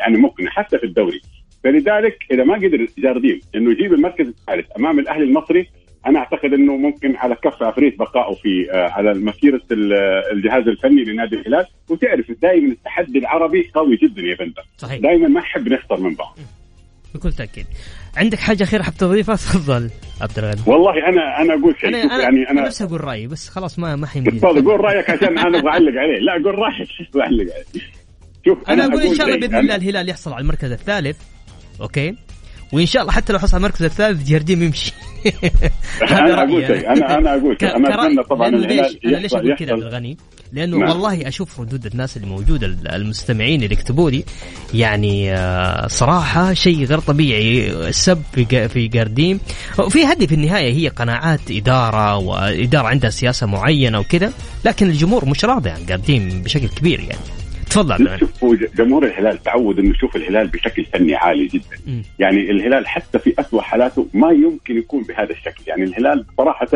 يعني 0.00 0.18
مقنع 0.18 0.50
حتى 0.50 0.78
في 0.78 0.84
الدوري. 0.84 1.20
فلذلك 1.64 2.18
إذا 2.30 2.44
ما 2.44 2.54
قدر 2.54 2.86
جارديم 2.98 3.40
إنه 3.54 3.70
يجيب 3.70 3.92
المركز 3.92 4.28
الثالث 4.28 4.66
أمام 4.78 4.98
الأهلي 4.98 5.24
المصري 5.24 5.68
أنا 6.06 6.18
أعتقد 6.18 6.52
إنه 6.52 6.76
ممكن 6.76 7.16
على 7.16 7.34
كف 7.34 7.62
عفريت 7.62 7.98
بقائه 7.98 8.34
في 8.34 8.72
آه، 8.72 8.88
على 8.88 9.14
مسيرة 9.14 9.60
الجهاز 10.32 10.68
الفني 10.68 11.04
لنادي 11.04 11.36
الهلال. 11.36 11.66
وتعرف 11.88 12.30
دائما 12.42 12.72
التحدي 12.72 13.18
العربي 13.18 13.70
قوي 13.74 13.96
جدا 13.96 14.22
يا 14.22 14.36
بندر. 14.36 14.62
صحيح. 14.76 15.00
دائما 15.00 15.28
ما 15.28 15.40
نحب 15.40 15.68
نخسر 15.68 16.00
من 16.00 16.14
بعض. 16.14 16.38
بكل 17.14 17.32
تأكيد. 17.32 17.66
عندك 18.16 18.38
حاجة 18.38 18.62
أخيرة 18.62 18.82
حاب 18.82 18.94
تضيفها؟ 18.94 19.34
تفضل 19.34 19.90
عبد 20.20 20.38
الغني. 20.38 20.60
والله 20.66 21.08
أنا 21.08 21.42
أنا 21.42 21.60
أقول 21.60 21.74
شيء. 21.80 21.88
أنا, 21.88 22.02
أنا 22.02 22.22
يعني 22.22 22.50
أنا 22.50 22.66
بس 22.66 22.82
أقول 22.82 23.04
رأيي 23.04 23.26
بس 23.26 23.48
خلاص 23.48 23.78
ما 23.78 23.96
ما 23.96 24.06
حيمدي 24.06 24.30
تفضل 24.30 24.64
قول 24.64 24.80
رأيك 24.80 25.10
عشان 25.10 25.38
أنا 25.38 25.58
أبغى 25.58 25.70
أعلق 25.70 25.92
عليه. 26.00 26.18
لا 26.18 26.32
قول 26.32 26.54
رأيك 26.58 26.88
أعلق 27.16 27.24
عليه. 27.24 27.82
شوف 28.46 28.70
أنا, 28.70 28.84
أنا 28.84 28.94
أقول 28.94 29.02
إن 29.02 29.14
شاء 29.14 29.26
الله 29.26 29.38
بإذن 29.38 29.56
الله 29.56 29.74
الهلال 29.74 30.08
يحصل 30.08 30.32
على 30.32 30.42
المركز 30.42 30.72
الثالث. 30.72 31.18
أوكي؟ 31.80 32.14
وإن 32.72 32.86
شاء 32.86 33.02
الله 33.02 33.12
حتى 33.12 33.32
لو 33.32 33.38
حصل 33.38 33.56
المركز 33.56 33.82
الثالث 33.82 34.28
جارديم 34.28 34.62
يمشي. 34.62 34.92
أنا 36.02 36.42
أقول 36.42 36.66
شيء 36.66 36.92
أنا 36.92 37.18
أنا 37.18 37.36
أقول 37.36 37.56
شيء. 37.60 37.76
أنا 37.76 37.94
أتمنى 37.94 38.22
طبعا 38.22 38.48
الهلال 38.48 39.06
أنا 39.06 39.16
ليش 39.16 39.34
أقول 39.34 39.56
كذا 39.56 39.72
عبد 39.72 39.82
الغني؟ 39.82 40.16
لأنه 40.52 40.76
نعم. 40.76 40.88
والله 40.88 41.28
أشوف 41.28 41.60
ردود 41.60 41.86
الناس 41.86 42.16
اللي 42.16 42.28
موجوده 42.28 42.66
المستمعين 42.66 43.62
اللي 43.62 43.74
يكتبوا 43.74 44.10
لي. 44.10 44.24
يعني 44.74 45.34
آه، 45.34 45.86
صراحة 45.86 46.54
شيء 46.54 46.84
غير 46.84 46.98
طبيعي. 46.98 47.70
السب 47.88 48.22
في 48.32 48.68
في 48.68 48.88
جارديم 48.88 49.40
في 49.88 50.04
هذه 50.04 50.26
في 50.26 50.34
النهاية 50.34 50.72
هي 50.72 50.88
قناعات 50.88 51.40
إدارة 51.50 52.16
وإدارة 52.16 52.86
عندها 52.86 53.10
سياسة 53.10 53.46
معينة 53.46 53.98
وكذا. 54.00 54.32
لكن 54.64 54.86
الجمهور 54.86 55.28
مش 55.28 55.44
راضي 55.44 55.70
عن 55.70 55.86
جارديم 55.86 56.42
بشكل 56.42 56.68
كبير 56.68 57.00
يعني. 57.00 57.41
تفضل. 57.72 58.18
جمهور 58.76 59.06
الهلال 59.06 59.42
تعود 59.42 59.78
إنه 59.78 59.90
يشوف 59.90 60.16
الهلال 60.16 60.46
بشكل 60.46 60.84
فني 60.84 61.14
عالي 61.14 61.46
جدا. 61.46 61.76
م. 61.86 62.02
يعني 62.18 62.50
الهلال 62.50 62.86
حتى 62.86 63.18
في 63.18 63.34
اسوء 63.38 63.60
حالاته 63.60 64.06
ما 64.14 64.30
يمكن 64.32 64.78
يكون 64.78 65.02
بهذا 65.02 65.30
الشكل. 65.30 65.62
يعني 65.66 65.82
الهلال 65.84 66.24
صراحة 66.36 66.68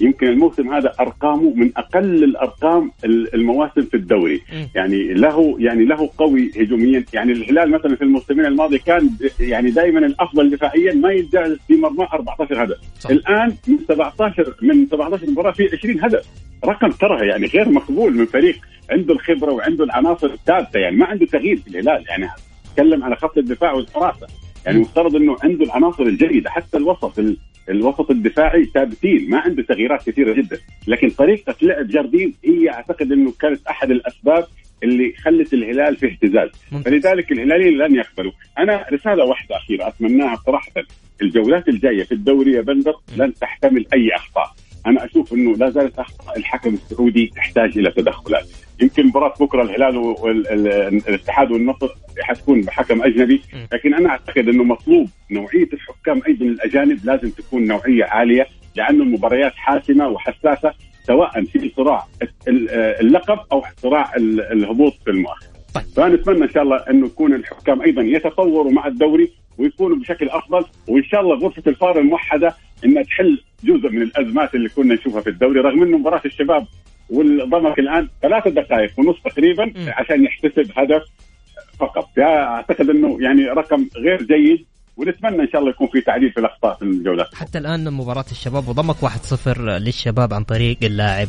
يمكن 0.00 0.26
الموسم 0.26 0.74
هذا 0.74 0.92
أرقامه 1.00 1.54
من 1.54 1.70
أقل 1.76 2.24
الأرقام 2.24 2.90
المواسم 3.04 3.82
في 3.82 3.96
الدوري. 3.96 4.42
يعني 4.74 5.14
له 5.14 5.56
يعني 5.58 5.84
له 5.84 6.10
قوي 6.18 6.50
هجوميا. 6.56 7.04
يعني 7.12 7.32
الهلال 7.32 7.70
مثلا 7.70 7.96
في 7.96 8.02
الموسمين 8.02 8.46
الماضيه 8.46 8.78
كان 8.78 9.10
يعني 9.40 9.70
دائما 9.70 9.98
الأفضل 9.98 10.50
دفاعيا 10.50 10.94
ما 10.94 11.12
يتجاوز 11.12 11.58
في 11.68 11.76
مرمى 11.76 12.08
14 12.12 12.64
هدف. 12.64 12.76
صح. 13.00 13.10
الآن 13.10 13.54
من 13.68 13.78
17 13.88 14.54
من 14.62 14.86
17 14.86 15.30
مباراة 15.30 15.52
في 15.52 15.68
20 15.72 16.00
هدف. 16.00 16.26
رقم 16.64 16.90
ترى 16.90 17.28
يعني 17.28 17.46
غير 17.46 17.68
مقبول 17.68 18.14
من 18.14 18.26
فريق 18.26 18.56
عنده 18.90 19.14
الخبرة 19.14 19.52
وعنده 19.52 19.84
العناصر 19.84 20.26
الثابتة. 20.26 20.78
يعني 20.78 20.96
ما 20.96 21.06
عنده 21.06 21.26
تغيير 21.26 21.56
في 21.56 21.68
الهلال. 21.68 22.04
يعني 22.08 22.28
أتكلم 22.70 23.04
على 23.04 23.16
خط 23.16 23.38
الدفاع 23.38 23.72
والحراسه 23.72 24.26
يعني 24.66 24.78
مفترض 24.78 25.16
إنه 25.16 25.36
عنده 25.42 25.64
العناصر 25.64 26.02
الجيدة. 26.02 26.50
حتى 26.50 26.76
الوسط 26.76 27.18
الوسط 27.70 28.10
الدفاعي 28.10 28.64
ثابتين 28.64 29.30
ما 29.30 29.38
عنده 29.38 29.62
تغييرات 29.62 30.10
كثيرة 30.10 30.32
جدا. 30.32 30.58
لكن 30.86 31.10
طريقة 31.10 31.54
لعب 31.62 31.88
جاردين 31.88 32.34
هي 32.44 32.70
أعتقد 32.70 33.12
إنه 33.12 33.32
كانت 33.40 33.66
أحد 33.66 33.90
الأسباب 33.90 34.44
اللي 34.82 35.12
خلت 35.12 35.54
الهلال 35.54 35.96
في 35.96 36.06
اهتزاز. 36.06 36.50
فلذلك 36.84 37.32
الهلاليين 37.32 37.78
لن 37.78 37.94
يقبلوا. 37.94 38.32
أنا 38.58 38.84
رسالة 38.92 39.24
واحدة 39.24 39.56
أخيرة 39.56 39.88
أتمناها 39.88 40.36
صراحة. 40.36 40.72
الجولات 41.22 41.68
الجاية 41.68 42.02
في 42.04 42.12
الدوري 42.12 42.52
يا 42.52 42.60
بندر 42.60 42.92
لن 43.16 43.34
تحتمل 43.34 43.86
أي 43.94 44.10
أخطاء. 44.16 44.50
أنا 44.88 45.04
أشوف 45.04 45.32
إنه 45.32 45.56
لا 45.56 45.70
زالت 45.70 45.98
أخطاء 45.98 46.38
الحكم 46.38 46.74
السعودي 46.74 47.32
تحتاج 47.36 47.78
إلى 47.78 47.90
تدخلات. 47.90 48.46
يمكن 48.82 49.06
مباراة 49.06 49.34
بكرة 49.40 49.62
الهلال 49.62 49.96
والاتحاد 49.96 51.50
والنصر 51.50 51.88
حتكون 52.20 52.60
بحكم 52.60 53.02
أجنبي 53.02 53.42
لكن 53.72 53.94
أنا 53.94 54.08
أعتقد 54.08 54.48
إنه 54.48 54.64
مطلوب 54.64 55.08
نوعية 55.30 55.68
الحكام 55.72 56.22
أيضا 56.28 56.44
الأجانب 56.46 57.04
لازم 57.04 57.30
تكون 57.30 57.66
نوعية 57.66 58.04
عالية 58.04 58.46
لأنه 58.76 59.02
المباريات 59.02 59.52
حاسمة 59.54 60.08
وحساسة 60.08 60.72
سواء 61.06 61.44
في 61.44 61.72
صراع 61.76 62.06
اللقب 63.00 63.38
أو 63.52 63.62
صراع 63.82 64.12
الهبوط 64.52 64.92
في 65.04 65.10
المؤخر. 65.10 65.46
طيب. 65.74 65.84
فنتمنى 65.84 66.44
إن 66.44 66.50
شاء 66.50 66.62
الله 66.62 66.76
انه 66.76 67.06
يكون 67.06 67.34
الحكام 67.34 67.82
أيضا 67.82 68.02
يتطوروا 68.02 68.72
مع 68.72 68.86
الدوري 68.86 69.30
ويكونوا 69.58 69.96
بشكل 69.96 70.28
أفضل 70.28 70.64
وإن 70.88 71.04
شاء 71.04 71.20
الله 71.20 71.36
غرفة 71.36 71.62
الفار 71.66 71.98
الموحدة 71.98 72.54
انها 72.84 73.02
تحل 73.02 73.42
جزء 73.64 73.88
من 73.90 74.02
الأزمات 74.02 74.54
اللي 74.54 74.68
كنا 74.68 74.94
نشوفها 74.94 75.20
في 75.20 75.30
الدوري 75.30 75.60
رغم 75.60 75.82
إنه 75.82 75.98
مباراة 75.98 76.22
الشباب 76.24 76.66
والضمك 77.10 77.78
الآن 77.78 78.08
ثلاث 78.22 78.48
دقائق 78.48 78.92
ونص 78.98 79.16
تقريبا 79.24 79.64
م. 79.64 79.72
عشان 79.88 80.24
يحتسب 80.24 80.70
هدف 80.76 81.02
فقط 81.80 82.18
أعتقد 82.18 82.90
إنه 82.90 83.18
يعني 83.20 83.44
رقم 83.44 83.86
غير 83.96 84.22
جيد 84.22 84.66
ونتمنى 84.96 85.42
إن 85.42 85.48
شاء 85.48 85.60
الله 85.60 85.70
يكون 85.70 85.88
في 85.88 86.00
تعديل 86.00 86.32
في 86.32 86.40
الأخطاء 86.40 86.74
في 86.76 86.82
الجولات 86.82 87.34
حتى 87.34 87.58
الآن 87.58 87.92
مباراة 87.92 88.24
الشباب 88.30 88.68
وضمك 88.68 88.96
1-0 88.96 89.58
للشباب 89.58 90.34
عن 90.34 90.44
طريق 90.44 90.78
اللاعب 90.82 91.28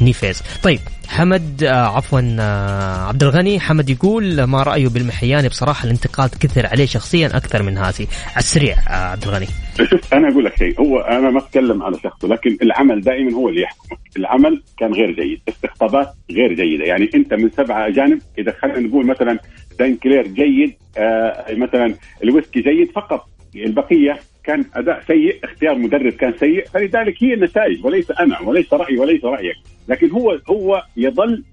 نيفيز. 0.00 0.42
طيب 0.62 0.80
حمد 1.08 1.64
آه 1.64 1.96
عفوا 1.96 2.20
آه 2.40 3.08
عبد 3.08 3.22
الغني 3.22 3.60
حمد 3.60 3.90
يقول 3.90 4.44
ما 4.44 4.62
رأيه 4.62 4.88
بالمحياني 4.88 5.48
بصراحة 5.48 5.84
الانتقاد 5.84 6.30
كثر 6.40 6.66
عليه 6.66 6.86
شخصيا 6.86 7.26
أكثر 7.26 7.62
من 7.62 7.78
هاسي 7.78 8.06
على 8.28 8.38
السريع 8.38 8.76
آه 8.88 8.92
عبد 8.92 9.22
الغني 9.22 9.46
شوف 9.90 10.14
أنا 10.14 10.28
أقول 10.28 10.44
لك 10.44 10.58
شيء 10.58 10.80
هو 10.80 10.98
أنا 10.98 11.30
ما 11.30 11.38
أتكلم 11.38 11.82
على 11.82 11.98
شخصه 12.04 12.28
لكن 12.28 12.56
العمل 12.62 13.00
دائما 13.00 13.32
هو 13.32 13.48
اللي 13.48 13.62
يحكمك 13.62 13.98
العمل 14.16 14.62
كان 14.78 14.92
غير 14.92 15.10
جيد 15.10 15.40
استقطابات 15.48 16.08
غير 16.30 16.52
جيدة. 16.52 16.84
يعني 16.84 17.10
أنت 17.14 17.34
من 17.34 17.50
سبعة 17.50 17.86
أجانب 17.88 18.22
إذا 18.38 18.52
خلينا 18.62 18.80
نقول 18.80 19.06
مثلا 19.06 19.38
دانكلير 19.78 20.26
جيد 20.26 20.74
آه 20.98 21.46
مثلا 21.54 21.94
اليوسكي 22.24 22.60
جيد 22.60 22.90
فقط 22.94 23.28
البقية 23.56 24.20
كان 24.44 24.64
أداء 24.74 25.02
سيء 25.06 25.38
اختيار 25.44 25.74
مدرب 25.74 26.12
كان 26.12 26.34
سيء 26.40 26.64
فلذلك 26.64 27.22
هي 27.22 27.34
النتائج 27.34 27.84
وليس 27.84 28.10
أنا 28.10 28.40
وليس 28.40 28.72
رأيي 28.72 28.98
وليس 28.98 29.24
رأيك. 29.24 29.56
لكن 29.88 30.10
هو 30.10 30.38
هو 30.50 30.82
يظل 30.96 31.44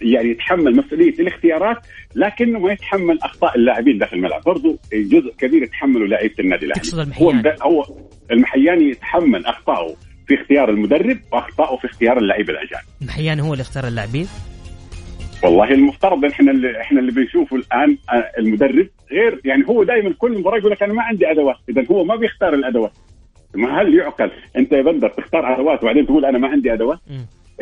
يعني 0.00 0.30
يتحمل 0.30 0.76
مسؤولية 0.76 1.12
الاختيارات 1.12 1.76
لكنه 2.14 2.58
ما 2.58 2.72
يتحمل 2.72 3.18
أخطاء 3.22 3.56
اللاعبين 3.56 3.98
داخل 3.98 4.16
الملعب. 4.16 4.42
برضو 4.42 4.78
جزء 4.92 5.34
كبير 5.38 5.62
يتحمله 5.62 6.06
لعيبة 6.06 6.34
النادي 6.38 6.66
الأهلي. 6.66 6.80
هو 7.22 7.30
هو 7.62 7.96
المحياني 8.30 8.90
يتحمل 8.90 9.46
اخطائه 9.46 9.94
في 10.26 10.34
اختيار 10.34 10.70
المدرب 10.70 11.18
واخطائه 11.32 11.76
في 11.76 11.84
اختيار 11.84 12.18
اللعيبه 12.18 12.52
الأجانب. 12.52 12.84
المحياني 13.02 13.42
هو 13.42 13.52
اللي 13.52 13.62
اختار 13.62 13.86
اللاعبين؟ 13.86 14.26
والله 15.44 15.70
المفترض 15.70 16.24
إحنا 16.24 16.50
اللي 16.50 16.80
إحنا 16.80 17.00
اللي 17.00 17.12
بنشوفه 17.12 17.56
الآن 17.56 17.98
آه، 18.12 18.30
المدرب 18.38 18.88
غير 19.12 19.40
يعني 19.44 19.64
هو 19.68 19.82
دائما 19.84 20.14
كل 20.18 20.38
مباراة 20.38 20.58
يقول 20.58 20.72
لك 20.72 20.82
أنا 20.82 20.92
ما 20.92 21.02
عندي 21.02 21.30
أدوات 21.30 21.56
اذا 21.68 21.84
هو 21.90 22.04
ما 22.04 22.16
بيختار 22.16 22.54
الأدوات. 22.54 22.92
ما 23.54 23.80
هل 23.82 23.94
يعقل؟ 23.94 24.30
أنت 24.56 24.72
يا 24.72 24.82
بندر 24.82 25.08
تختار 25.08 25.54
أدوات 25.54 25.82
وبعدين 25.82 26.06
تقول 26.06 26.24
أنا 26.24 26.38
ما 26.38 26.48
عندي 26.48 26.72
أدوات؟ 26.72 26.98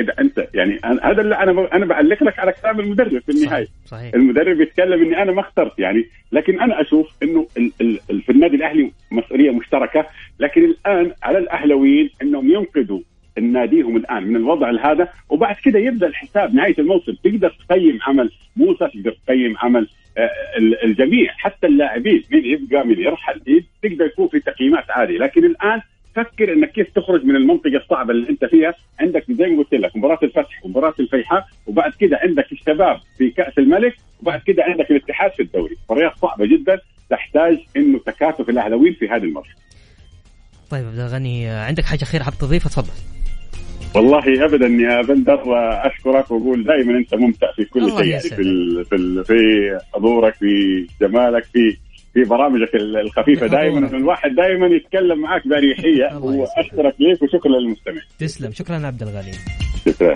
إذا 0.00 0.14
أنت 0.20 0.48
يعني 0.54 0.78
هذا 1.02 1.20
اللي 1.20 1.34
أنا 1.34 1.68
أنا 1.72 1.86
بعلق 1.86 2.22
لك 2.22 2.38
على 2.38 2.52
كلام 2.62 2.80
المدرب 2.80 3.18
في 3.18 3.28
النهاية. 3.32 3.66
صحيح. 3.86 4.14
المدرب 4.14 4.60
يتكلم 4.60 5.02
إني 5.02 5.22
أنا 5.22 5.32
ما 5.32 5.40
اخترت 5.40 5.78
يعني 5.78 6.04
لكن 6.32 6.60
أنا 6.60 6.80
أشوف 6.80 7.06
إنه 7.22 7.46
ال 7.56 7.72
ال 8.10 8.22
في 8.22 8.32
النادي 8.32 8.56
الأهلي 8.56 8.92
مسؤولية 9.10 9.50
مشتركة 9.50 10.06
لكن 10.40 10.64
الآن 10.64 11.12
على 11.22 11.38
الاهلاويين 11.38 12.10
إنهم 12.22 12.50
ينقذوا 12.50 13.00
ناديهم 13.40 13.96
الآن 13.96 14.22
من 14.22 14.36
الوضع 14.36 14.92
هذا 14.92 15.08
وبعد 15.28 15.56
كده 15.64 15.78
يبدأ 15.78 16.06
الحساب 16.06 16.54
نهاية 16.54 16.74
الموسم. 16.78 17.12
تقدر 17.24 17.56
تقيم 17.68 17.98
عمل 18.02 18.30
موسى 18.56 18.88
تقدر 18.94 19.16
تقيم 19.26 19.56
عمل 19.58 19.88
آه، 20.18 20.30
الجميع 20.84 21.32
حتى 21.32 21.66
اللاعبين. 21.66 22.24
مين 22.32 22.44
يبقى 22.44 22.86
مين 22.86 23.00
يرحل. 23.00 23.40
تقدر 23.82 24.04
يكون 24.06 24.28
في 24.28 24.40
تقييمات 24.40 24.90
عالية. 24.90 25.18
لكن 25.18 25.44
الآن 25.44 25.80
فكر 26.14 26.52
إنك 26.52 26.72
كيف 26.72 26.90
تخرج 26.94 27.24
من 27.24 27.36
المنطقة 27.36 27.76
الصعبة 27.76 28.10
اللي 28.12 28.30
أنت 28.30 28.44
فيها. 28.44 28.74
عندك 29.00 29.24
زي 29.32 29.46
ما 29.46 29.58
قلت 29.58 29.74
لك 29.74 29.96
مباراة 29.96 30.18
الفتح 30.22 30.64
ومباراه 30.64 30.94
الفيحاء 31.00 31.46
وبعد 31.66 31.92
كده 32.00 32.18
عندك 32.22 32.52
الشباب 32.52 33.00
في 33.18 33.30
كأس 33.30 33.58
الملك 33.58 33.96
وبعد 34.22 34.40
كده 34.46 34.64
عندك 34.64 34.90
الاتحاد 34.90 35.30
في 35.30 35.42
الدوري. 35.42 35.76
مباريات 35.90 36.12
صعبه 36.16 36.46
جدا. 36.46 36.80
تحتاج 37.10 37.58
إنه 37.76 37.98
تكاتف 37.98 38.48
الأهلاويين 38.48 38.92
في 38.94 39.08
هذه 39.08 39.22
المرحلة. 39.22 39.54
طيب 40.70 40.86
عبد 40.86 40.98
الغني 40.98 41.46
عندك 41.48 41.84
حاجة 41.84 42.02
أخيرة 42.02 42.22
حاب 42.22 42.34
تضيفها؟ 42.40 42.68
تفضل. 42.68 42.92
والله 43.94 44.44
ابدا 44.44 44.66
يا 44.66 45.02
بندر 45.02 45.48
وأشكرك 45.48 46.30
وأقول 46.30 46.64
دائما 46.64 46.98
أنت 46.98 47.14
ممتع 47.14 47.46
في 47.56 47.64
كل 47.64 47.90
شيء. 47.90 48.04
يعني 48.04 48.20
في 48.20 48.84
في 48.90 49.24
في 49.24 49.34
حضورك 49.94 50.34
في 50.34 50.86
جمالك 51.00 51.44
في 51.44 51.76
في 52.14 52.24
برامجك 52.24 52.74
الخفيفة. 52.74 53.46
دائما 53.46 53.96
الواحد 53.96 54.30
دائما 54.34 54.66
يتكلم 54.66 55.20
معك 55.20 55.48
باريحية 55.48 56.18
وأشكرك 56.18 56.94
ليك 57.00 57.22
وشكرا 57.22 57.52
للمستمع 57.60 58.02
تسلم. 58.18 58.52
شكرا 58.52 58.86
عبد 58.86 59.02
الغني. 59.02 59.32
شكرا. 59.86 60.14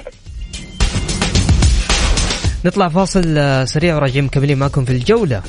نطلع 2.64 2.88
فاصل 2.88 3.38
آه، 3.38 3.64
سريع 3.64 3.96
وراجعين 3.96 4.24
مكملين 4.24 4.58
معكم 4.58 4.84
في 4.84 4.92
الجولة. 4.92 5.42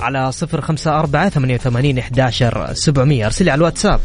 على 0.00 0.32
صفر 0.32 0.60
خمسة 0.60 0.98
أربعة 1.00 1.28
ثمانية 1.28 1.54
وثمانين 1.54 1.98
إحداشر 1.98 2.66
سبعمية. 2.72 3.26
أرسلي 3.26 3.50
على 3.50 3.58
الواتساب. 3.58 4.00